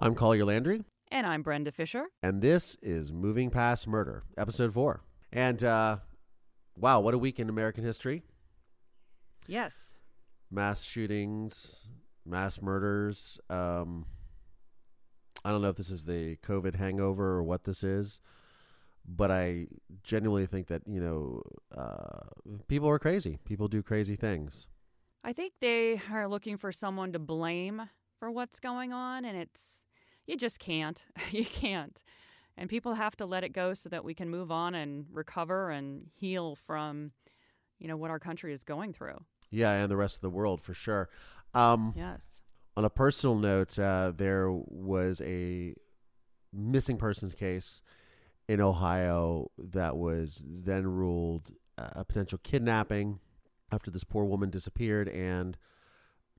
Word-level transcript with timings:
I'm 0.00 0.14
Collier 0.14 0.44
Landry, 0.46 0.82
And 1.10 1.26
I'm 1.26 1.42
Brenda 1.42 1.72
Fisher. 1.72 2.04
and 2.22 2.40
this 2.40 2.76
is 2.82 3.12
Moving 3.12 3.50
Past 3.50 3.86
Murder, 3.86 4.22
episode 4.38 4.72
four. 4.72 5.02
And 5.32 5.62
uh, 5.62 5.98
wow, 6.76 7.00
what 7.00 7.14
a 7.14 7.18
week 7.18 7.38
in 7.38 7.48
American 7.48 7.84
history! 7.84 8.22
Yes. 9.46 9.98
Mass 10.50 10.84
shootings, 10.84 11.86
mass 12.24 12.62
murders. 12.62 13.40
Um, 13.50 14.06
I 15.44 15.50
don't 15.50 15.62
know 15.62 15.68
if 15.68 15.76
this 15.76 15.90
is 15.90 16.04
the 16.04 16.36
COVID 16.36 16.76
hangover 16.76 17.32
or 17.36 17.42
what 17.42 17.64
this 17.64 17.84
is, 17.84 18.20
but 19.06 19.30
I 19.30 19.66
genuinely 20.02 20.46
think 20.46 20.68
that 20.68 20.82
you 20.86 21.00
know 21.00 21.42
uh, 21.76 22.20
people 22.68 22.88
are 22.88 22.98
crazy. 22.98 23.38
People 23.44 23.68
do 23.68 23.82
crazy 23.82 24.16
things. 24.16 24.66
I 25.22 25.34
think 25.34 25.52
they 25.60 26.00
are 26.10 26.26
looking 26.26 26.56
for 26.56 26.72
someone 26.72 27.12
to 27.12 27.18
blame 27.18 27.82
for 28.18 28.30
what's 28.30 28.60
going 28.60 28.92
on, 28.92 29.24
and 29.24 29.36
it's, 29.36 29.84
you 30.30 30.36
just 30.36 30.58
can't. 30.58 31.04
you 31.30 31.44
can't. 31.44 32.02
And 32.56 32.68
people 32.68 32.94
have 32.94 33.16
to 33.16 33.26
let 33.26 33.44
it 33.44 33.50
go 33.50 33.74
so 33.74 33.88
that 33.88 34.04
we 34.04 34.14
can 34.14 34.28
move 34.28 34.50
on 34.50 34.74
and 34.74 35.06
recover 35.12 35.70
and 35.70 36.06
heal 36.14 36.56
from, 36.56 37.12
you 37.78 37.88
know, 37.88 37.96
what 37.96 38.10
our 38.10 38.18
country 38.18 38.52
is 38.52 38.64
going 38.64 38.92
through. 38.92 39.18
Yeah, 39.50 39.72
and 39.72 39.90
the 39.90 39.96
rest 39.96 40.16
of 40.16 40.20
the 40.20 40.30
world 40.30 40.60
for 40.62 40.74
sure. 40.74 41.08
Um, 41.54 41.94
Yes. 41.96 42.40
on 42.76 42.84
a 42.84 42.90
personal 42.90 43.36
note, 43.36 43.78
uh, 43.78 44.12
there 44.14 44.50
was 44.50 45.20
a 45.22 45.74
missing 46.52 46.96
persons 46.98 47.34
case 47.34 47.82
in 48.48 48.60
Ohio 48.60 49.50
that 49.58 49.96
was 49.96 50.44
then 50.46 50.86
ruled 50.86 51.52
a 51.78 52.04
potential 52.04 52.38
kidnapping 52.42 53.20
after 53.72 53.90
this 53.90 54.04
poor 54.04 54.24
woman 54.24 54.50
disappeared. 54.50 55.08
And 55.08 55.56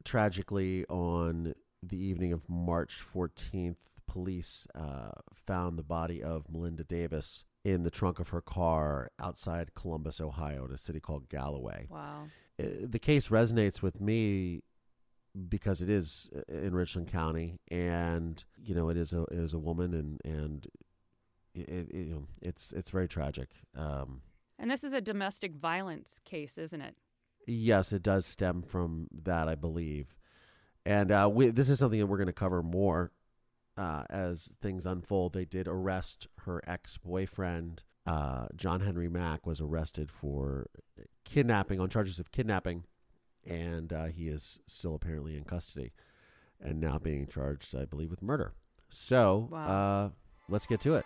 tragically, 0.04 0.86
on 0.88 1.54
the 1.84 1.98
evening 1.98 2.32
of 2.32 2.48
March 2.48 3.02
14th, 3.14 3.76
police 4.08 4.68
uh, 4.76 5.12
found 5.34 5.78
the 5.80 5.84
body 5.84 6.22
of 6.22 6.46
Melinda 6.50 6.84
Davis 6.84 7.44
in 7.64 7.84
the 7.84 7.92
trunk 7.92 8.20
of 8.20 8.30
her 8.30 8.42
car 8.42 9.10
outside 9.20 9.74
Columbus, 9.76 10.20
Ohio, 10.22 10.66
in 10.66 10.72
a 10.72 10.78
city 10.78 11.00
called 11.00 11.30
Galloway 11.30 11.88
Wow. 11.90 12.26
uh, 12.62 12.66
the 12.84 13.00
case 13.00 13.30
resonates 13.30 13.82
with 13.82 14.00
me 14.02 14.64
because 15.48 15.82
it 15.82 15.90
is 15.90 16.30
uh, 16.36 16.54
in 16.54 16.76
Richland 16.76 17.08
County, 17.08 17.60
and 17.70 18.44
you 18.62 18.76
know 18.76 18.90
it 18.90 18.98
is 18.98 19.14
a 19.14 19.22
it 19.24 19.38
is 19.40 19.54
a 19.54 19.60
woman, 19.60 19.94
and 19.94 20.20
and 20.26 20.68
it, 21.56 21.70
it, 21.70 21.94
you 21.96 22.14
know 22.14 22.28
it's 22.42 22.74
it's 22.74 22.90
very 22.90 23.08
tragic. 23.08 23.50
Um, 23.78 24.22
And 24.60 24.70
this 24.70 24.84
is 24.84 24.92
a 24.94 25.00
domestic 25.02 25.56
violence 25.56 26.20
case, 26.26 26.58
isn't 26.58 26.82
it? 26.82 26.96
yes, 27.48 27.92
it 27.94 28.04
does 28.04 28.26
stem 28.26 28.62
from 28.62 29.08
that, 29.24 29.48
I 29.48 29.56
believe, 29.56 30.14
and 30.86 31.12
uh, 31.12 31.30
we, 31.32 31.50
this 31.50 31.70
is 31.70 31.80
something 31.80 32.00
that 32.00 32.08
we're 32.08 32.18
going 32.18 32.28
to 32.28 32.34
cover 32.34 32.62
more 32.64 33.12
uh, 33.78 34.04
as 34.10 34.52
things 34.62 34.86
unfold. 34.86 35.34
They 35.34 35.46
did 35.46 35.68
arrest 35.68 36.28
her 36.46 36.62
ex 36.68 36.98
boyfriend. 36.98 37.84
Uh, 38.06 38.48
John 38.56 38.82
Henry 38.82 39.08
Mack 39.10 39.46
was 39.46 39.62
arrested 39.62 40.10
for 40.12 40.68
kidnapping 41.24 41.80
on 41.80 41.90
charges 41.90 42.18
of 42.20 42.32
kidnapping, 42.32 42.86
and 43.46 43.94
uh, 43.94 44.06
he 44.06 44.28
is 44.28 44.60
still 44.68 44.96
apparently 44.96 45.38
in 45.38 45.44
custody 45.44 45.94
and 46.60 46.80
now 46.80 46.98
being 47.00 47.28
charged, 47.28 47.76
I 47.76 47.86
believe, 47.86 48.10
with 48.12 48.22
murder. 48.22 48.54
So 48.90 49.48
Wow. 49.52 49.68
uh, 49.68 50.10
let's 50.50 50.68
get 50.68 50.80
to 50.82 50.96
it. 50.96 51.06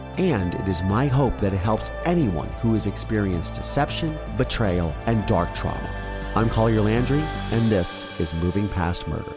and 0.17 0.55
it 0.55 0.67
is 0.67 0.83
my 0.83 1.07
hope 1.07 1.37
that 1.39 1.53
it 1.53 1.57
helps 1.57 1.89
anyone 2.05 2.49
who 2.61 2.73
has 2.73 2.87
experienced 2.87 3.55
deception, 3.55 4.17
betrayal, 4.37 4.93
and 5.05 5.25
dark 5.25 5.53
trauma. 5.55 5.89
I'm 6.35 6.49
Collier 6.49 6.81
Landry, 6.81 7.21
and 7.51 7.71
this 7.71 8.05
is 8.19 8.33
Moving 8.35 8.69
Past 8.69 9.07
Murder. 9.07 9.33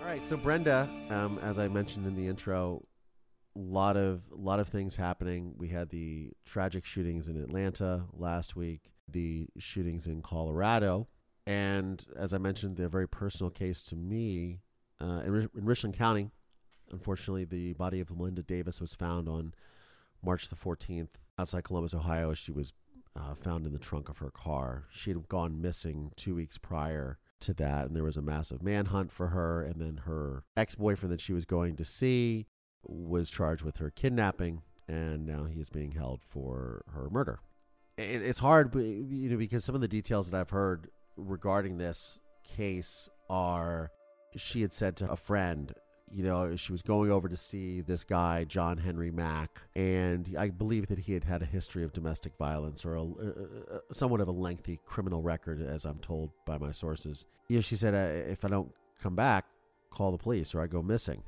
All 0.00 0.06
right, 0.06 0.24
so 0.24 0.36
Brenda, 0.36 0.88
um, 1.10 1.38
as 1.42 1.58
I 1.58 1.68
mentioned 1.68 2.06
in 2.06 2.14
the 2.14 2.26
intro, 2.26 2.82
a 3.54 3.58
lot 3.58 3.96
of 3.96 4.22
lot 4.30 4.60
of 4.60 4.68
things 4.68 4.96
happening. 4.96 5.54
We 5.56 5.68
had 5.68 5.90
the 5.90 6.30
tragic 6.46 6.84
shootings 6.84 7.28
in 7.28 7.36
Atlanta 7.36 8.04
last 8.12 8.56
week, 8.56 8.92
the 9.08 9.48
shootings 9.58 10.06
in 10.06 10.22
Colorado, 10.22 11.08
and 11.46 12.04
as 12.16 12.32
I 12.32 12.38
mentioned, 12.38 12.76
the 12.76 12.88
very 12.88 13.06
personal 13.08 13.50
case 13.50 13.82
to 13.84 13.96
me 13.96 14.60
uh, 15.00 15.20
in, 15.26 15.50
in 15.56 15.64
Richland 15.64 15.96
County. 15.96 16.30
Unfortunately, 16.92 17.44
the 17.44 17.72
body 17.74 18.00
of 18.00 18.10
Melinda 18.10 18.42
Davis 18.42 18.80
was 18.80 18.94
found 18.94 19.28
on 19.28 19.54
March 20.22 20.48
the 20.48 20.56
14th 20.56 21.08
outside 21.38 21.64
Columbus, 21.64 21.94
Ohio. 21.94 22.34
She 22.34 22.52
was 22.52 22.72
uh, 23.16 23.34
found 23.34 23.66
in 23.66 23.72
the 23.72 23.78
trunk 23.78 24.08
of 24.08 24.18
her 24.18 24.30
car. 24.30 24.84
She 24.90 25.10
had 25.10 25.28
gone 25.28 25.60
missing 25.60 26.12
two 26.16 26.34
weeks 26.34 26.58
prior 26.58 27.18
to 27.40 27.54
that, 27.54 27.86
and 27.86 27.96
there 27.96 28.04
was 28.04 28.16
a 28.16 28.22
massive 28.22 28.62
manhunt 28.62 29.10
for 29.10 29.28
her. 29.28 29.62
And 29.62 29.80
then 29.80 30.02
her 30.04 30.44
ex 30.56 30.74
boyfriend 30.74 31.12
that 31.12 31.20
she 31.20 31.32
was 31.32 31.44
going 31.44 31.76
to 31.76 31.84
see 31.84 32.46
was 32.84 33.30
charged 33.30 33.62
with 33.62 33.78
her 33.78 33.90
kidnapping, 33.90 34.62
and 34.88 35.26
now 35.26 35.44
he 35.44 35.60
is 35.60 35.70
being 35.70 35.92
held 35.92 36.22
for 36.22 36.84
her 36.92 37.08
murder. 37.10 37.40
It, 37.98 38.22
it's 38.22 38.38
hard, 38.38 38.74
you 38.74 39.30
know, 39.30 39.36
because 39.36 39.64
some 39.64 39.74
of 39.74 39.80
the 39.80 39.88
details 39.88 40.30
that 40.30 40.38
I've 40.38 40.50
heard 40.50 40.88
regarding 41.16 41.78
this 41.78 42.18
case 42.44 43.08
are 43.28 43.90
she 44.36 44.62
had 44.62 44.72
said 44.72 44.96
to 44.96 45.10
a 45.10 45.16
friend, 45.16 45.74
you 46.12 46.22
know, 46.22 46.54
she 46.56 46.72
was 46.72 46.82
going 46.82 47.10
over 47.10 47.28
to 47.28 47.36
see 47.36 47.80
this 47.80 48.04
guy, 48.04 48.44
John 48.44 48.76
Henry 48.76 49.10
Mack, 49.10 49.60
and 49.74 50.34
I 50.38 50.50
believe 50.50 50.88
that 50.88 50.98
he 50.98 51.14
had 51.14 51.24
had 51.24 51.42
a 51.42 51.46
history 51.46 51.84
of 51.84 51.92
domestic 51.92 52.36
violence 52.36 52.84
or 52.84 52.96
a, 52.96 53.02
uh, 53.02 53.78
somewhat 53.90 54.20
of 54.20 54.28
a 54.28 54.32
lengthy 54.32 54.78
criminal 54.84 55.22
record, 55.22 55.62
as 55.62 55.84
I'm 55.84 55.98
told 55.98 56.30
by 56.46 56.58
my 56.58 56.70
sources. 56.72 57.24
You 57.48 57.56
know, 57.56 57.62
she 57.62 57.76
said, 57.76 57.94
uh, 57.94 58.30
if 58.30 58.44
I 58.44 58.48
don't 58.48 58.70
come 59.00 59.16
back, 59.16 59.46
call 59.90 60.12
the 60.12 60.18
police 60.18 60.54
or 60.54 60.60
I 60.62 60.66
go 60.66 60.82
missing. 60.82 61.22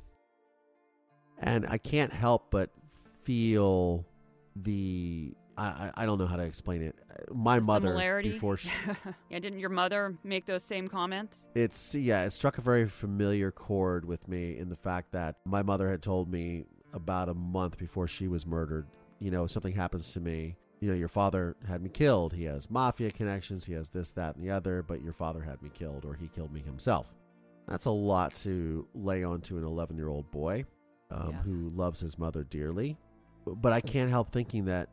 And 1.39 1.65
I 1.67 1.77
can't 1.77 2.13
help 2.13 2.51
but 2.51 2.69
feel 3.23 4.05
the. 4.55 5.33
I, 5.57 5.91
I 5.95 6.05
don't 6.05 6.17
know 6.17 6.25
how 6.27 6.35
to 6.35 6.43
explain 6.43 6.81
it. 6.81 6.95
My 7.33 7.59
mother 7.59 8.21
before 8.21 8.57
she, 8.57 8.69
yeah, 9.29 9.39
didn't 9.39 9.59
your 9.59 9.69
mother 9.69 10.17
make 10.23 10.45
those 10.45 10.63
same 10.63 10.87
comments? 10.87 11.47
it's 11.55 11.95
yeah, 11.95 12.23
it 12.23 12.31
struck 12.31 12.57
a 12.57 12.61
very 12.61 12.87
familiar 12.87 13.51
chord 13.51 14.05
with 14.05 14.27
me 14.27 14.57
in 14.57 14.69
the 14.69 14.75
fact 14.75 15.11
that 15.13 15.37
my 15.45 15.63
mother 15.63 15.89
had 15.89 16.01
told 16.01 16.29
me 16.29 16.65
about 16.93 17.29
a 17.29 17.33
month 17.33 17.77
before 17.77 18.07
she 18.07 18.27
was 18.27 18.45
murdered. 18.45 18.85
You 19.19 19.31
know, 19.31 19.47
something 19.47 19.73
happens 19.73 20.11
to 20.13 20.19
me. 20.19 20.57
You 20.81 20.89
know, 20.89 20.95
your 20.95 21.07
father 21.07 21.55
had 21.67 21.81
me 21.81 21.89
killed. 21.89 22.33
He 22.33 22.43
has 22.43 22.69
mafia 22.69 23.09
connections. 23.11 23.65
He 23.65 23.73
has 23.73 23.89
this, 23.89 24.11
that, 24.11 24.35
and 24.35 24.43
the 24.43 24.51
other. 24.51 24.83
But 24.83 25.01
your 25.01 25.13
father 25.13 25.41
had 25.41 25.61
me 25.61 25.69
killed, 25.73 26.03
or 26.05 26.13
he 26.15 26.27
killed 26.27 26.53
me 26.53 26.61
himself. 26.61 27.13
That's 27.67 27.85
a 27.85 27.91
lot 27.91 28.35
to 28.43 28.85
lay 28.93 29.23
onto 29.23 29.57
an 29.57 29.63
11 29.63 29.95
year 29.97 30.09
old 30.09 30.29
boy 30.31 30.65
um, 31.11 31.31
Yes. 31.31 31.45
who 31.45 31.69
loves 31.69 31.99
his 32.01 32.19
mother 32.19 32.43
dearly. 32.43 32.97
But 33.47 33.73
I 33.73 33.81
can't 33.81 34.09
help 34.09 34.31
thinking 34.33 34.65
that 34.65 34.89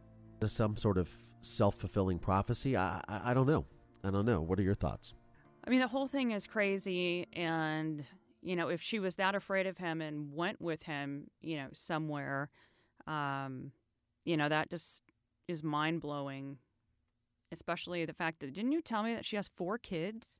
some 0.48 0.76
sort 0.76 0.98
of 0.98 1.10
self 1.40 1.76
fulfilling 1.76 2.18
prophecy. 2.18 2.76
I, 2.76 3.00
I 3.08 3.30
I 3.30 3.34
don't 3.34 3.46
know. 3.46 3.64
I 4.04 4.10
don't 4.10 4.26
know. 4.26 4.40
What 4.40 4.58
are 4.58 4.62
your 4.62 4.74
thoughts? 4.74 5.14
I 5.64 5.70
mean, 5.70 5.80
the 5.80 5.88
whole 5.88 6.08
thing 6.08 6.32
is 6.32 6.46
crazy. 6.46 7.28
And, 7.32 8.04
you 8.42 8.56
know, 8.56 8.68
if 8.68 8.82
she 8.82 8.98
was 8.98 9.16
that 9.16 9.34
afraid 9.34 9.66
of 9.66 9.78
him 9.78 10.00
and 10.00 10.34
went 10.34 10.60
with 10.60 10.82
him, 10.82 11.30
you 11.40 11.56
know, 11.56 11.68
somewhere, 11.72 12.50
um, 13.06 13.70
you 14.24 14.36
know, 14.36 14.48
that 14.48 14.70
just 14.70 15.02
is 15.46 15.62
mind 15.62 16.00
blowing. 16.00 16.58
Especially 17.52 18.04
the 18.06 18.14
fact 18.14 18.40
that, 18.40 18.54
didn't 18.54 18.72
you 18.72 18.80
tell 18.80 19.02
me 19.02 19.14
that 19.14 19.24
she 19.24 19.36
has 19.36 19.46
four 19.46 19.76
kids? 19.78 20.38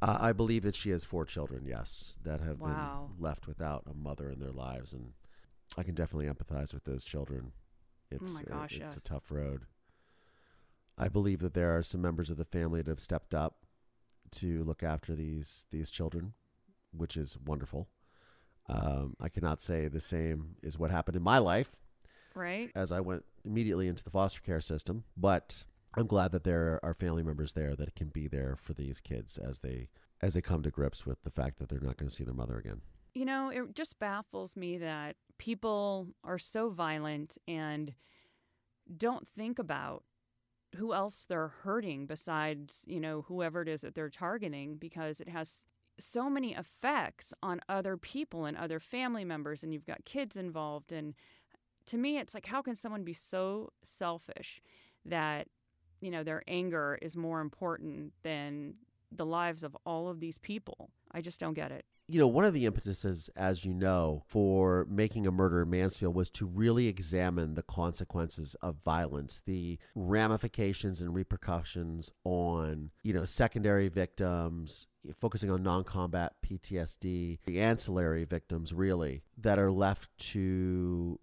Uh, 0.00 0.18
I 0.20 0.32
believe 0.32 0.62
that 0.64 0.74
she 0.74 0.90
has 0.90 1.04
four 1.04 1.24
children, 1.24 1.64
yes, 1.66 2.16
that 2.24 2.40
have 2.40 2.58
Wow. 2.58 3.10
been 3.16 3.22
left 3.22 3.46
without 3.46 3.84
a 3.88 3.94
mother 3.94 4.30
in 4.30 4.40
their 4.40 4.50
lives, 4.50 4.92
and 4.92 5.12
I 5.76 5.82
can 5.82 5.94
definitely 5.94 6.26
empathize 6.26 6.72
with 6.74 6.84
those 6.84 7.04
children. 7.04 7.52
It's 8.14 8.32
Oh 8.32 8.34
my 8.34 8.42
gosh, 8.42 8.72
it's 8.72 8.80
yes. 8.80 8.96
a 8.96 9.04
tough 9.04 9.30
road. 9.30 9.62
I 10.96 11.08
believe 11.08 11.40
that 11.40 11.54
there 11.54 11.76
are 11.76 11.82
some 11.82 12.00
members 12.00 12.30
of 12.30 12.36
the 12.36 12.44
family 12.44 12.80
that 12.80 12.90
have 12.90 13.00
stepped 13.00 13.34
up 13.34 13.56
to 14.32 14.62
look 14.64 14.82
after 14.82 15.14
these 15.14 15.66
these 15.70 15.90
children, 15.90 16.34
which 16.92 17.16
is 17.16 17.36
wonderful. 17.44 17.88
Um, 18.68 19.16
I 19.20 19.28
cannot 19.28 19.60
say 19.60 19.88
the 19.88 20.00
same 20.00 20.56
is 20.62 20.78
what 20.78 20.90
happened 20.90 21.16
in 21.16 21.22
my 21.22 21.36
life 21.38 21.68
Right? 22.34 22.70
as 22.74 22.90
I 22.90 23.00
went 23.00 23.24
immediately 23.44 23.88
into 23.88 24.02
the 24.02 24.10
foster 24.10 24.40
care 24.40 24.60
system, 24.60 25.04
but 25.16 25.64
I'm 25.94 26.06
glad 26.06 26.32
that 26.32 26.44
there 26.44 26.80
are 26.82 26.94
family 26.94 27.22
members 27.22 27.52
there 27.52 27.76
that 27.76 27.94
can 27.94 28.08
be 28.08 28.26
there 28.26 28.56
for 28.56 28.72
these 28.72 29.00
kids 29.00 29.36
as 29.38 29.58
they 29.58 29.88
as 30.22 30.34
they 30.34 30.40
come 30.40 30.62
to 30.62 30.70
grips 30.70 31.04
with 31.04 31.22
the 31.24 31.30
fact 31.30 31.58
that 31.58 31.68
they're 31.68 31.80
not 31.80 31.96
going 31.98 32.08
to 32.08 32.14
see 32.14 32.24
their 32.24 32.32
mother 32.34 32.56
again. 32.56 32.80
You 33.14 33.24
know, 33.24 33.48
it 33.48 33.74
just 33.74 33.98
baffles 33.98 34.56
me 34.56 34.76
that 34.78 35.16
people 35.38 36.08
are 36.24 36.38
so 36.38 36.68
violent 36.68 37.38
and 37.46 37.94
don't 38.96 39.26
think 39.26 39.58
about 39.58 40.02
who 40.76 40.92
else 40.92 41.24
they're 41.28 41.52
hurting 41.62 42.06
besides, 42.06 42.82
you 42.86 42.98
know, 42.98 43.22
whoever 43.28 43.62
it 43.62 43.68
is 43.68 43.82
that 43.82 43.94
they're 43.94 44.10
targeting 44.10 44.76
because 44.76 45.20
it 45.20 45.28
has 45.28 45.64
so 45.98 46.28
many 46.28 46.54
effects 46.54 47.32
on 47.40 47.60
other 47.68 47.96
people 47.96 48.44
and 48.44 48.56
other 48.56 48.80
family 48.80 49.24
members 49.24 49.62
and 49.62 49.72
you've 49.72 49.86
got 49.86 50.04
kids 50.04 50.36
involved 50.36 50.92
and 50.92 51.14
to 51.86 51.96
me 51.96 52.18
it's 52.18 52.34
like 52.34 52.46
how 52.46 52.60
can 52.60 52.74
someone 52.74 53.04
be 53.04 53.12
so 53.12 53.70
selfish 53.84 54.60
that 55.04 55.46
you 56.00 56.10
know 56.10 56.24
their 56.24 56.42
anger 56.48 56.98
is 57.00 57.16
more 57.16 57.40
important 57.40 58.12
than 58.24 58.74
the 59.12 59.24
lives 59.24 59.62
of 59.62 59.76
all 59.86 60.08
of 60.08 60.18
these 60.18 60.38
people? 60.38 60.90
I 61.12 61.20
just 61.20 61.38
don't 61.38 61.54
get 61.54 61.70
it 61.70 61.84
you 62.06 62.18
know, 62.18 62.26
one 62.26 62.44
of 62.44 62.52
the 62.52 62.66
impetuses, 62.66 63.30
as 63.34 63.64
you 63.64 63.72
know, 63.72 64.22
for 64.26 64.86
making 64.90 65.26
a 65.26 65.30
murder 65.30 65.62
in 65.62 65.70
Mansfield 65.70 66.14
was 66.14 66.28
to 66.30 66.46
really 66.46 66.86
examine 66.86 67.54
the 67.54 67.62
consequences 67.62 68.54
of 68.60 68.76
violence, 68.84 69.40
the 69.46 69.78
ramifications 69.94 71.00
and 71.00 71.14
repercussions 71.14 72.10
on, 72.24 72.90
you 73.02 73.14
know, 73.14 73.24
secondary 73.24 73.88
victims, 73.88 74.86
focusing 75.14 75.50
on 75.50 75.62
non 75.62 75.82
combat 75.82 76.34
PTSD, 76.44 77.38
the 77.46 77.60
ancillary 77.60 78.24
victims, 78.24 78.74
really, 78.74 79.22
that 79.38 79.58
are 79.58 79.72
left 79.72 80.10
to 80.18 81.18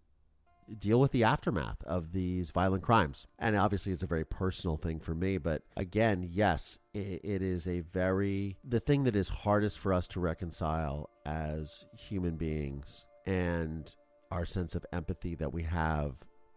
deal 0.79 0.99
with 0.99 1.11
the 1.11 1.23
aftermath 1.23 1.83
of 1.83 2.11
these 2.11 2.51
violent 2.51 2.83
crimes. 2.83 3.27
And 3.39 3.55
obviously, 3.55 3.91
it's 3.91 4.03
a 4.03 4.07
very 4.07 4.25
personal 4.25 4.77
thing 4.77 4.99
for 4.99 5.13
me. 5.13 5.37
But 5.37 5.63
again, 5.75 6.27
yes, 6.31 6.79
it, 6.93 7.21
it 7.23 7.41
is 7.41 7.67
a 7.67 7.81
very, 7.81 8.57
the 8.63 8.79
thing 8.79 9.03
that 9.03 9.15
is 9.15 9.29
hardest 9.29 9.79
for 9.79 9.93
us 9.93 10.07
to 10.07 10.19
reconcile 10.19 11.09
as 11.25 11.85
human 11.95 12.35
beings 12.35 13.05
and 13.25 13.93
our 14.31 14.45
sense 14.45 14.75
of 14.75 14.85
empathy 14.93 15.35
that 15.35 15.53
we 15.53 15.63
have 15.63 16.15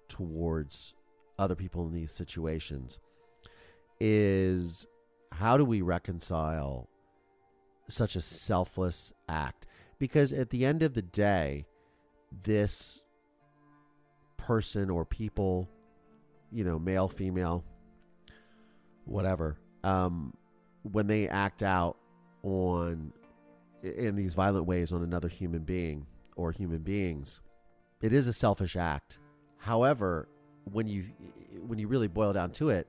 towards 0.09 0.95
other 1.39 1.55
people 1.55 1.87
in 1.87 1.93
these 1.93 2.13
situations 2.13 2.99
is 4.01 4.87
how 5.33 5.57
do 5.57 5.65
we 5.65 5.83
reconcile 5.83 6.89
such 7.89 8.17
a 8.17 8.21
selfless 8.21 9.13
act? 9.29 9.67
Because 9.99 10.33
at 10.33 10.51
the 10.51 10.65
end 10.65 10.83
of 10.83 10.95
the 10.95 11.03
day, 11.03 11.67
this 12.45 13.01
person 14.45 14.91
or 14.91 15.05
people, 15.05 15.69
you 16.53 16.65
know, 16.65 16.79
male, 16.79 17.09
female, 17.09 17.65
whatever, 19.07 19.57
um, 19.83 20.35
when 20.83 21.07
they 21.07 21.29
act 21.29 21.63
out 21.63 21.97
on 22.43 23.13
in 23.83 24.17
these 24.17 24.35
violent 24.35 24.67
ways 24.67 24.93
on 24.93 25.03
another 25.03 25.29
human 25.29 25.63
being 25.63 26.07
or 26.37 26.53
human 26.53 26.79
beings, 26.79 27.41
it 28.03 28.13
is 28.13 28.27
a 28.27 28.33
selfish 28.33 28.77
act. 28.77 29.19
However, 29.57 30.29
when 30.71 30.89
you 30.89 31.05
when 31.67 31.79
you 31.79 31.89
really 31.89 32.09
boil 32.09 32.33
down 32.35 32.51
to 32.53 32.69
it, 32.69 32.87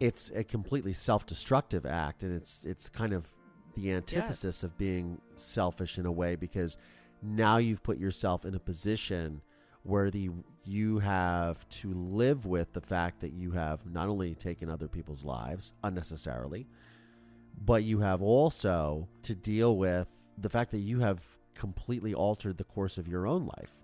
it's 0.00 0.30
a 0.34 0.42
completely 0.42 0.92
self-destructive 0.92 1.86
act, 1.86 2.24
and 2.24 2.34
it's 2.34 2.64
it's 2.64 2.88
kind 2.88 3.12
of 3.12 3.30
the 3.76 3.92
antithesis 3.92 4.58
yes. 4.58 4.62
of 4.64 4.76
being 4.76 5.20
selfish 5.36 5.96
in 5.96 6.06
a 6.06 6.12
way 6.12 6.34
because 6.34 6.76
now 7.22 7.58
you've 7.58 7.82
put 7.82 7.98
yourself 7.98 8.44
in 8.44 8.54
a 8.54 8.58
position 8.58 9.40
where 9.82 10.10
the 10.10 10.30
you 10.64 11.00
have 11.00 11.68
to 11.68 11.92
live 11.92 12.46
with 12.46 12.72
the 12.72 12.80
fact 12.80 13.20
that 13.20 13.32
you 13.32 13.50
have 13.50 13.84
not 13.90 14.08
only 14.08 14.34
taken 14.34 14.70
other 14.70 14.86
people's 14.86 15.24
lives 15.24 15.72
unnecessarily, 15.82 16.66
but 17.64 17.82
you 17.82 17.98
have 17.98 18.22
also 18.22 19.08
to 19.22 19.34
deal 19.34 19.76
with 19.76 20.08
the 20.38 20.48
fact 20.48 20.70
that 20.70 20.78
you 20.78 21.00
have 21.00 21.20
completely 21.54 22.14
altered 22.14 22.58
the 22.58 22.64
course 22.64 22.96
of 22.96 23.08
your 23.08 23.26
own 23.26 23.46
life. 23.46 23.80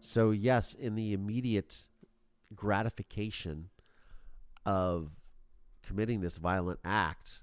So, 0.00 0.30
yes, 0.30 0.74
in 0.74 0.94
the 0.94 1.12
immediate 1.12 1.86
gratification 2.54 3.68
of 4.66 5.10
committing 5.82 6.20
this 6.20 6.36
violent 6.36 6.80
act, 6.84 7.40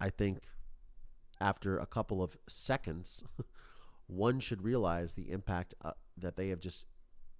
I 0.00 0.10
think 0.10 0.40
after 1.40 1.78
a 1.78 1.86
couple 1.86 2.22
of 2.22 2.36
seconds, 2.48 3.24
one 4.06 4.40
should 4.40 4.62
realize 4.62 5.14
the 5.14 5.30
impact 5.30 5.74
uh, 5.84 5.92
that 6.16 6.36
they 6.36 6.48
have 6.48 6.60
just 6.60 6.86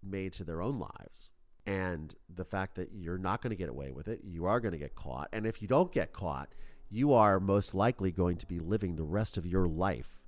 made 0.02 0.32
to 0.34 0.44
their 0.44 0.62
own 0.62 0.78
lives. 0.78 1.31
And 1.66 2.14
the 2.32 2.44
fact 2.44 2.76
that 2.76 2.90
you're 2.93 3.19
not 3.19 3.43
going 3.43 3.50
to 3.50 3.56
get 3.56 3.69
away 3.69 3.90
with 3.90 4.06
it, 4.06 4.20
you 4.22 4.46
are 4.46 4.60
going 4.60 4.72
to 4.72 4.78
get 4.78 4.94
caught. 4.94 5.28
And 5.32 5.46
if 5.46 5.60
you 5.60 5.66
don't 5.66 5.93
get 5.93 6.12
caught, 6.12 6.48
you 6.88 7.12
are 7.12 7.40
most 7.40 7.75
likely 7.75 8.12
going 8.12 8.37
to 8.37 8.46
be 8.46 8.60
living 8.60 8.94
the 8.94 9.04
rest 9.04 9.37
of 9.37 9.44
your 9.44 9.66
life 9.66 10.20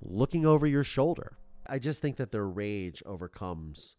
looking 0.00 0.46
over 0.46 0.66
your 0.66 0.84
shoulder. 0.84 1.38
I 1.66 1.78
just 1.78 2.00
think 2.00 2.16
that 2.16 2.30
their 2.30 2.46
rage 2.46 3.02
overcomes 3.06 3.96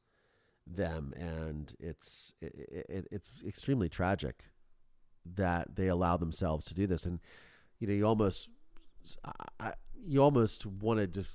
them, 0.68 1.14
and 1.18 1.74
it's 1.80 2.32
it, 2.42 2.86
it, 2.90 3.08
it's 3.12 3.32
extremely 3.46 3.90
tragic 3.90 4.44
that 5.36 5.76
they 5.76 5.88
allow 5.88 6.18
themselves 6.18 6.66
to 6.66 6.74
do 6.74 6.86
this. 6.88 7.06
And 7.06 7.20
you 7.80 7.88
know, 7.88 7.94
you 7.94 8.06
almost 8.06 8.50
I, 9.60 9.74
you 10.00 10.22
almost 10.22 10.66
wanted 10.66 11.14
to 11.16 11.26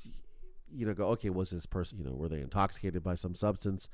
you 0.75 0.87
know, 0.87 0.95
go, 0.95 1.09
okay, 1.09 1.31
was 1.31 1.51
this 1.51 1.67
person, 1.67 1.99
you 1.99 2.05
know, 2.05 2.13
were 2.13 2.29
they 2.29 2.41
intoxicated 2.41 3.03
by 3.03 3.15
some 3.15 3.35
substance 3.35 3.89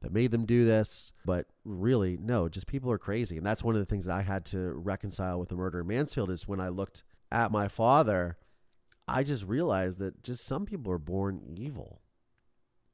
that 0.00 0.12
made 0.12 0.30
them 0.30 0.46
do 0.46 0.64
this? 0.64 1.12
But 1.24 1.46
really, 1.64 2.16
no, 2.16 2.48
just 2.48 2.66
people 2.66 2.90
are 2.90 2.98
crazy. 2.98 3.36
And 3.36 3.46
that's 3.46 3.64
one 3.64 3.74
of 3.74 3.80
the 3.80 3.86
things 3.86 4.06
that 4.06 4.16
I 4.16 4.22
had 4.22 4.44
to 4.46 4.72
reconcile 4.72 5.38
with 5.38 5.48
the 5.48 5.56
murder 5.56 5.80
in 5.80 5.86
Mansfield 5.86 6.30
is 6.30 6.48
when 6.48 6.60
I 6.60 6.68
looked 6.68 7.02
at 7.30 7.52
my 7.52 7.68
father, 7.68 8.38
I 9.06 9.22
just 9.22 9.44
realized 9.44 9.98
that 9.98 10.22
just 10.22 10.44
some 10.44 10.66
people 10.66 10.92
are 10.92 10.98
born 10.98 11.40
evil. 11.56 12.00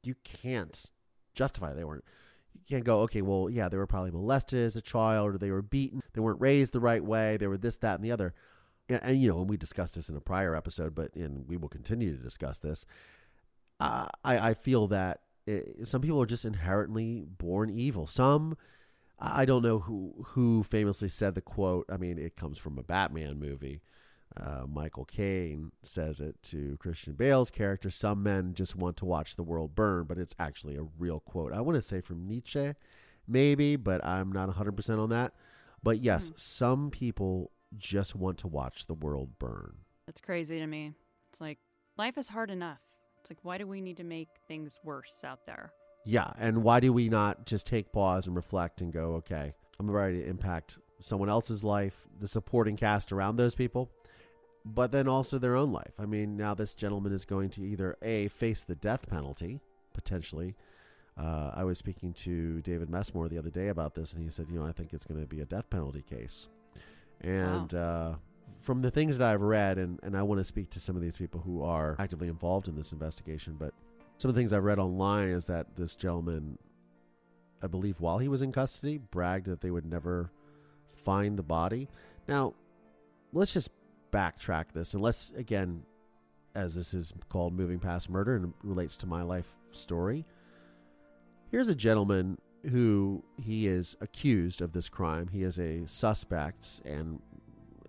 You 0.03 0.15
can't 0.23 0.91
justify 1.33 1.73
they 1.73 1.83
weren't. 1.83 2.05
You 2.53 2.61
can't 2.69 2.85
go, 2.85 3.01
okay, 3.01 3.21
well, 3.21 3.49
yeah, 3.49 3.67
they 3.67 3.77
were 3.77 3.87
probably 3.87 4.11
molested 4.11 4.65
as 4.65 4.75
a 4.75 4.81
child 4.81 5.35
or 5.35 5.37
they 5.37 5.51
were 5.51 5.61
beaten. 5.61 6.01
They 6.13 6.21
weren't 6.21 6.39
raised 6.39 6.71
the 6.71 6.79
right 6.79 7.03
way. 7.03 7.37
They 7.37 7.47
were 7.47 7.57
this, 7.57 7.75
that, 7.77 7.95
and 7.95 8.03
the 8.03 8.11
other. 8.11 8.33
And, 8.87 9.01
and 9.03 9.21
you 9.21 9.27
know, 9.27 9.39
and 9.39 9.49
we 9.49 9.57
discussed 9.57 9.95
this 9.95 10.09
in 10.09 10.15
a 10.15 10.21
prior 10.21 10.55
episode, 10.55 10.95
but 10.95 11.13
and 11.15 11.47
we 11.47 11.57
will 11.57 11.69
continue 11.69 12.15
to 12.15 12.23
discuss 12.23 12.59
this 12.59 12.85
I, 13.79 14.09
I 14.23 14.53
feel 14.53 14.87
that 14.87 15.21
it, 15.45 15.87
some 15.87 16.01
people 16.01 16.21
are 16.21 16.25
just 16.27 16.45
inherently 16.45 17.25
born 17.27 17.69
evil. 17.69 18.07
Some, 18.07 18.57
I 19.19 19.45
don't 19.45 19.61
know 19.61 19.79
who 19.79 20.25
who 20.29 20.63
famously 20.63 21.09
said 21.09 21.35
the 21.35 21.41
quote. 21.41 21.85
I 21.89 21.97
mean, 21.97 22.17
it 22.17 22.35
comes 22.35 22.57
from 22.57 22.77
a 22.77 22.83
Batman 22.83 23.39
movie. 23.39 23.81
Uh, 24.37 24.65
Michael 24.67 25.05
Caine 25.05 25.71
says 25.83 26.19
it 26.19 26.35
to 26.43 26.75
Christian 26.79 27.13
Bale's 27.13 27.49
character. 27.49 27.89
Some 27.89 28.23
men 28.23 28.53
just 28.53 28.75
want 28.75 28.97
to 28.97 29.05
watch 29.05 29.35
the 29.35 29.43
world 29.43 29.75
burn, 29.75 30.05
but 30.05 30.17
it's 30.17 30.35
actually 30.37 30.75
a 30.75 30.85
real 30.97 31.21
quote. 31.21 31.53
I 31.53 31.61
want 31.61 31.75
to 31.75 31.81
say 31.81 32.01
from 32.01 32.27
Nietzsche, 32.27 32.73
maybe, 33.27 33.77
but 33.77 34.03
I'm 34.03 34.31
not 34.31 34.49
100% 34.49 34.99
on 34.99 35.09
that. 35.09 35.33
But 35.81 36.01
yes, 36.01 36.31
mm. 36.31 36.39
some 36.39 36.91
people 36.91 37.51
just 37.77 38.13
want 38.13 38.37
to 38.39 38.47
watch 38.47 38.87
the 38.87 38.93
world 38.93 39.39
burn. 39.39 39.75
That's 40.05 40.19
crazy 40.19 40.59
to 40.59 40.67
me. 40.67 40.93
It's 41.31 41.39
like 41.39 41.59
life 41.97 42.17
is 42.17 42.29
hard 42.29 42.51
enough. 42.51 42.79
It's 43.25 43.31
like, 43.31 43.39
why 43.41 43.57
do 43.57 43.65
we 43.65 43.81
need 43.81 43.97
to 43.97 44.03
make 44.03 44.27
things 44.47 44.79
worse 44.83 45.23
out 45.23 45.47
there? 45.47 45.73
Yeah. 46.05 46.31
And 46.37 46.61
why 46.61 46.79
do 46.79 46.93
we 46.93 47.09
not 47.09 47.47
just 47.47 47.65
take 47.65 47.91
pause 47.91 48.27
and 48.27 48.35
reflect 48.35 48.81
and 48.81 48.93
go, 48.93 49.15
okay, 49.15 49.51
I'm 49.79 49.89
ready 49.89 50.21
to 50.21 50.29
impact 50.29 50.77
someone 50.99 51.27
else's 51.27 51.63
life, 51.63 52.05
the 52.19 52.27
supporting 52.27 52.77
cast 52.77 53.11
around 53.11 53.37
those 53.37 53.55
people, 53.55 53.89
but 54.63 54.91
then 54.91 55.07
also 55.07 55.39
their 55.39 55.55
own 55.55 55.71
life? 55.71 55.93
I 55.97 56.05
mean, 56.05 56.37
now 56.37 56.53
this 56.53 56.75
gentleman 56.75 57.13
is 57.13 57.25
going 57.25 57.49
to 57.51 57.65
either 57.65 57.97
A, 58.03 58.27
face 58.27 58.61
the 58.61 58.75
death 58.75 59.09
penalty, 59.09 59.59
potentially. 59.95 60.53
Uh, 61.17 61.49
I 61.55 61.63
was 61.63 61.79
speaking 61.79 62.13
to 62.13 62.61
David 62.61 62.91
Messmore 62.91 63.27
the 63.27 63.39
other 63.39 63.49
day 63.49 63.69
about 63.69 63.95
this, 63.95 64.13
and 64.13 64.21
he 64.21 64.29
said, 64.29 64.49
you 64.51 64.59
know, 64.59 64.67
I 64.67 64.71
think 64.71 64.93
it's 64.93 65.05
going 65.05 65.19
to 65.19 65.25
be 65.25 65.41
a 65.41 65.45
death 65.45 65.71
penalty 65.71 66.03
case. 66.03 66.45
And, 67.21 67.73
wow. 67.73 67.79
uh, 67.79 68.15
from 68.65 68.81
the 68.81 68.89
things 68.89 69.19
that 69.19 69.31
I've 69.31 69.43
read, 69.43 69.77
and, 69.77 69.99
and 70.01 70.17
I 70.17 70.23
want 70.23 70.39
to 70.39 70.43
speak 70.43 70.71
to 70.71 70.79
some 70.79 70.95
of 70.95 71.01
these 71.01 71.15
people 71.15 71.39
who 71.39 71.63
are 71.63 71.95
actively 71.99 72.27
involved 72.27 72.67
in 72.67 72.75
this 72.75 72.91
investigation, 72.91 73.55
but 73.59 73.73
some 74.17 74.29
of 74.29 74.35
the 74.35 74.39
things 74.39 74.51
I've 74.51 74.63
read 74.63 74.79
online 74.79 75.29
is 75.29 75.45
that 75.45 75.75
this 75.75 75.95
gentleman, 75.95 76.57
I 77.61 77.67
believe, 77.67 78.01
while 78.01 78.17
he 78.17 78.27
was 78.27 78.41
in 78.41 78.51
custody, 78.51 78.97
bragged 78.97 79.45
that 79.45 79.61
they 79.61 79.69
would 79.69 79.85
never 79.85 80.31
find 81.03 81.37
the 81.37 81.43
body. 81.43 81.87
Now, 82.27 82.55
let's 83.33 83.53
just 83.53 83.69
backtrack 84.11 84.71
this 84.73 84.95
and 84.95 85.03
let's, 85.03 85.31
again, 85.37 85.83
as 86.55 86.73
this 86.73 86.95
is 86.95 87.13
called 87.29 87.53
Moving 87.53 87.79
Past 87.79 88.09
Murder 88.09 88.35
and 88.35 88.53
relates 88.63 88.95
to 88.97 89.07
my 89.07 89.21
life 89.21 89.47
story. 89.73 90.25
Here's 91.51 91.67
a 91.67 91.75
gentleman 91.75 92.39
who 92.71 93.23
he 93.37 93.67
is 93.67 93.95
accused 94.01 94.61
of 94.61 94.71
this 94.71 94.89
crime. 94.89 95.27
He 95.27 95.43
is 95.43 95.59
a 95.59 95.85
suspect, 95.85 96.81
and 96.83 97.21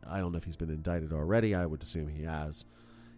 I 0.08 0.20
don't 0.20 0.32
know 0.32 0.38
if 0.38 0.44
he's 0.44 0.56
been 0.56 0.70
indicted 0.70 1.12
already. 1.12 1.54
I 1.54 1.66
would 1.66 1.82
assume 1.82 2.08
he 2.08 2.25
has. 2.25 2.64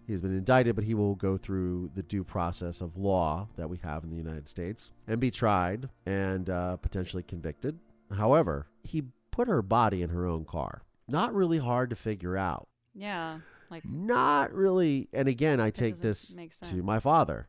He's 0.07 0.23
been 0.23 0.37
indicted, 0.37 0.75
but 0.75 0.85
he 0.85 0.95
will 0.95 1.15
go 1.15 1.37
through 1.37 1.91
the 1.95 2.03
due 2.03 2.25
process 2.25 2.81
of 2.81 2.97
law 2.97 3.49
that 3.57 3.69
we 3.69 3.77
have 3.79 4.05
in 4.05 4.11
the 4.11 4.17
United 4.17 4.49
States 4.49 4.91
and 5.07 5.21
be 5.21 5.31
tried 5.31 5.91
and 6.07 6.49
uh, 6.49 6.79
potentially 6.79 7.23
convicted. 7.23 7.79
However, 8.17 8.69
he 8.83 9.03
put 9.31 9.49
her 9.49 9.61
body 9.61 10.03
in 10.03 10.09
her 10.09 10.27
own 10.27 10.47
car. 10.47 10.83
Not 11.07 11.35
really 11.35 11.59
hard 11.59 11.91
to 11.91 11.97
figure 11.97 12.39
out. 12.39 12.69
Yeah. 12.95 13.41
Like 13.71 13.85
Not 13.85 14.55
really. 14.55 15.09
And 15.13 15.29
again, 15.29 15.61
I 15.61 15.71
take 15.71 16.01
this 16.01 16.35
to 16.63 16.83
my 16.83 17.01
father. 17.01 17.49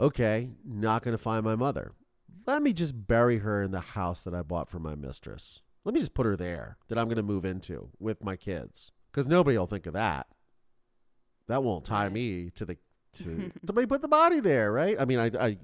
Okay, 0.00 0.50
not 0.64 1.02
going 1.02 1.16
to 1.16 1.22
find 1.22 1.44
my 1.44 1.56
mother. 1.56 1.92
Let 2.46 2.62
me 2.62 2.72
just 2.72 3.06
bury 3.06 3.38
her 3.38 3.62
in 3.62 3.70
the 3.70 3.80
house 3.80 4.22
that 4.22 4.34
I 4.34 4.42
bought 4.42 4.68
for 4.68 4.78
my 4.78 4.94
mistress. 4.94 5.62
Let 5.86 5.94
me 5.94 6.00
just 6.00 6.14
put 6.14 6.26
her 6.26 6.36
there 6.36 6.78
that 6.88 6.98
I'm 6.98 7.06
going 7.06 7.16
to 7.16 7.22
move 7.22 7.44
into 7.44 7.90
with 8.00 8.24
my 8.24 8.34
kids. 8.34 8.90
Because 9.12 9.28
nobody 9.28 9.56
will 9.56 9.68
think 9.68 9.86
of 9.86 9.92
that. 9.92 10.26
That 11.46 11.62
won't 11.62 11.84
tie 11.84 12.08
me 12.08 12.50
to 12.56 12.64
the 12.64 12.76
to 13.18 13.52
somebody 13.64 13.86
put 13.86 14.02
the 14.02 14.08
body 14.08 14.40
there, 14.40 14.72
right? 14.72 14.96
I 14.98 15.04
mean, 15.04 15.20
I, 15.20 15.30
I 15.38 15.58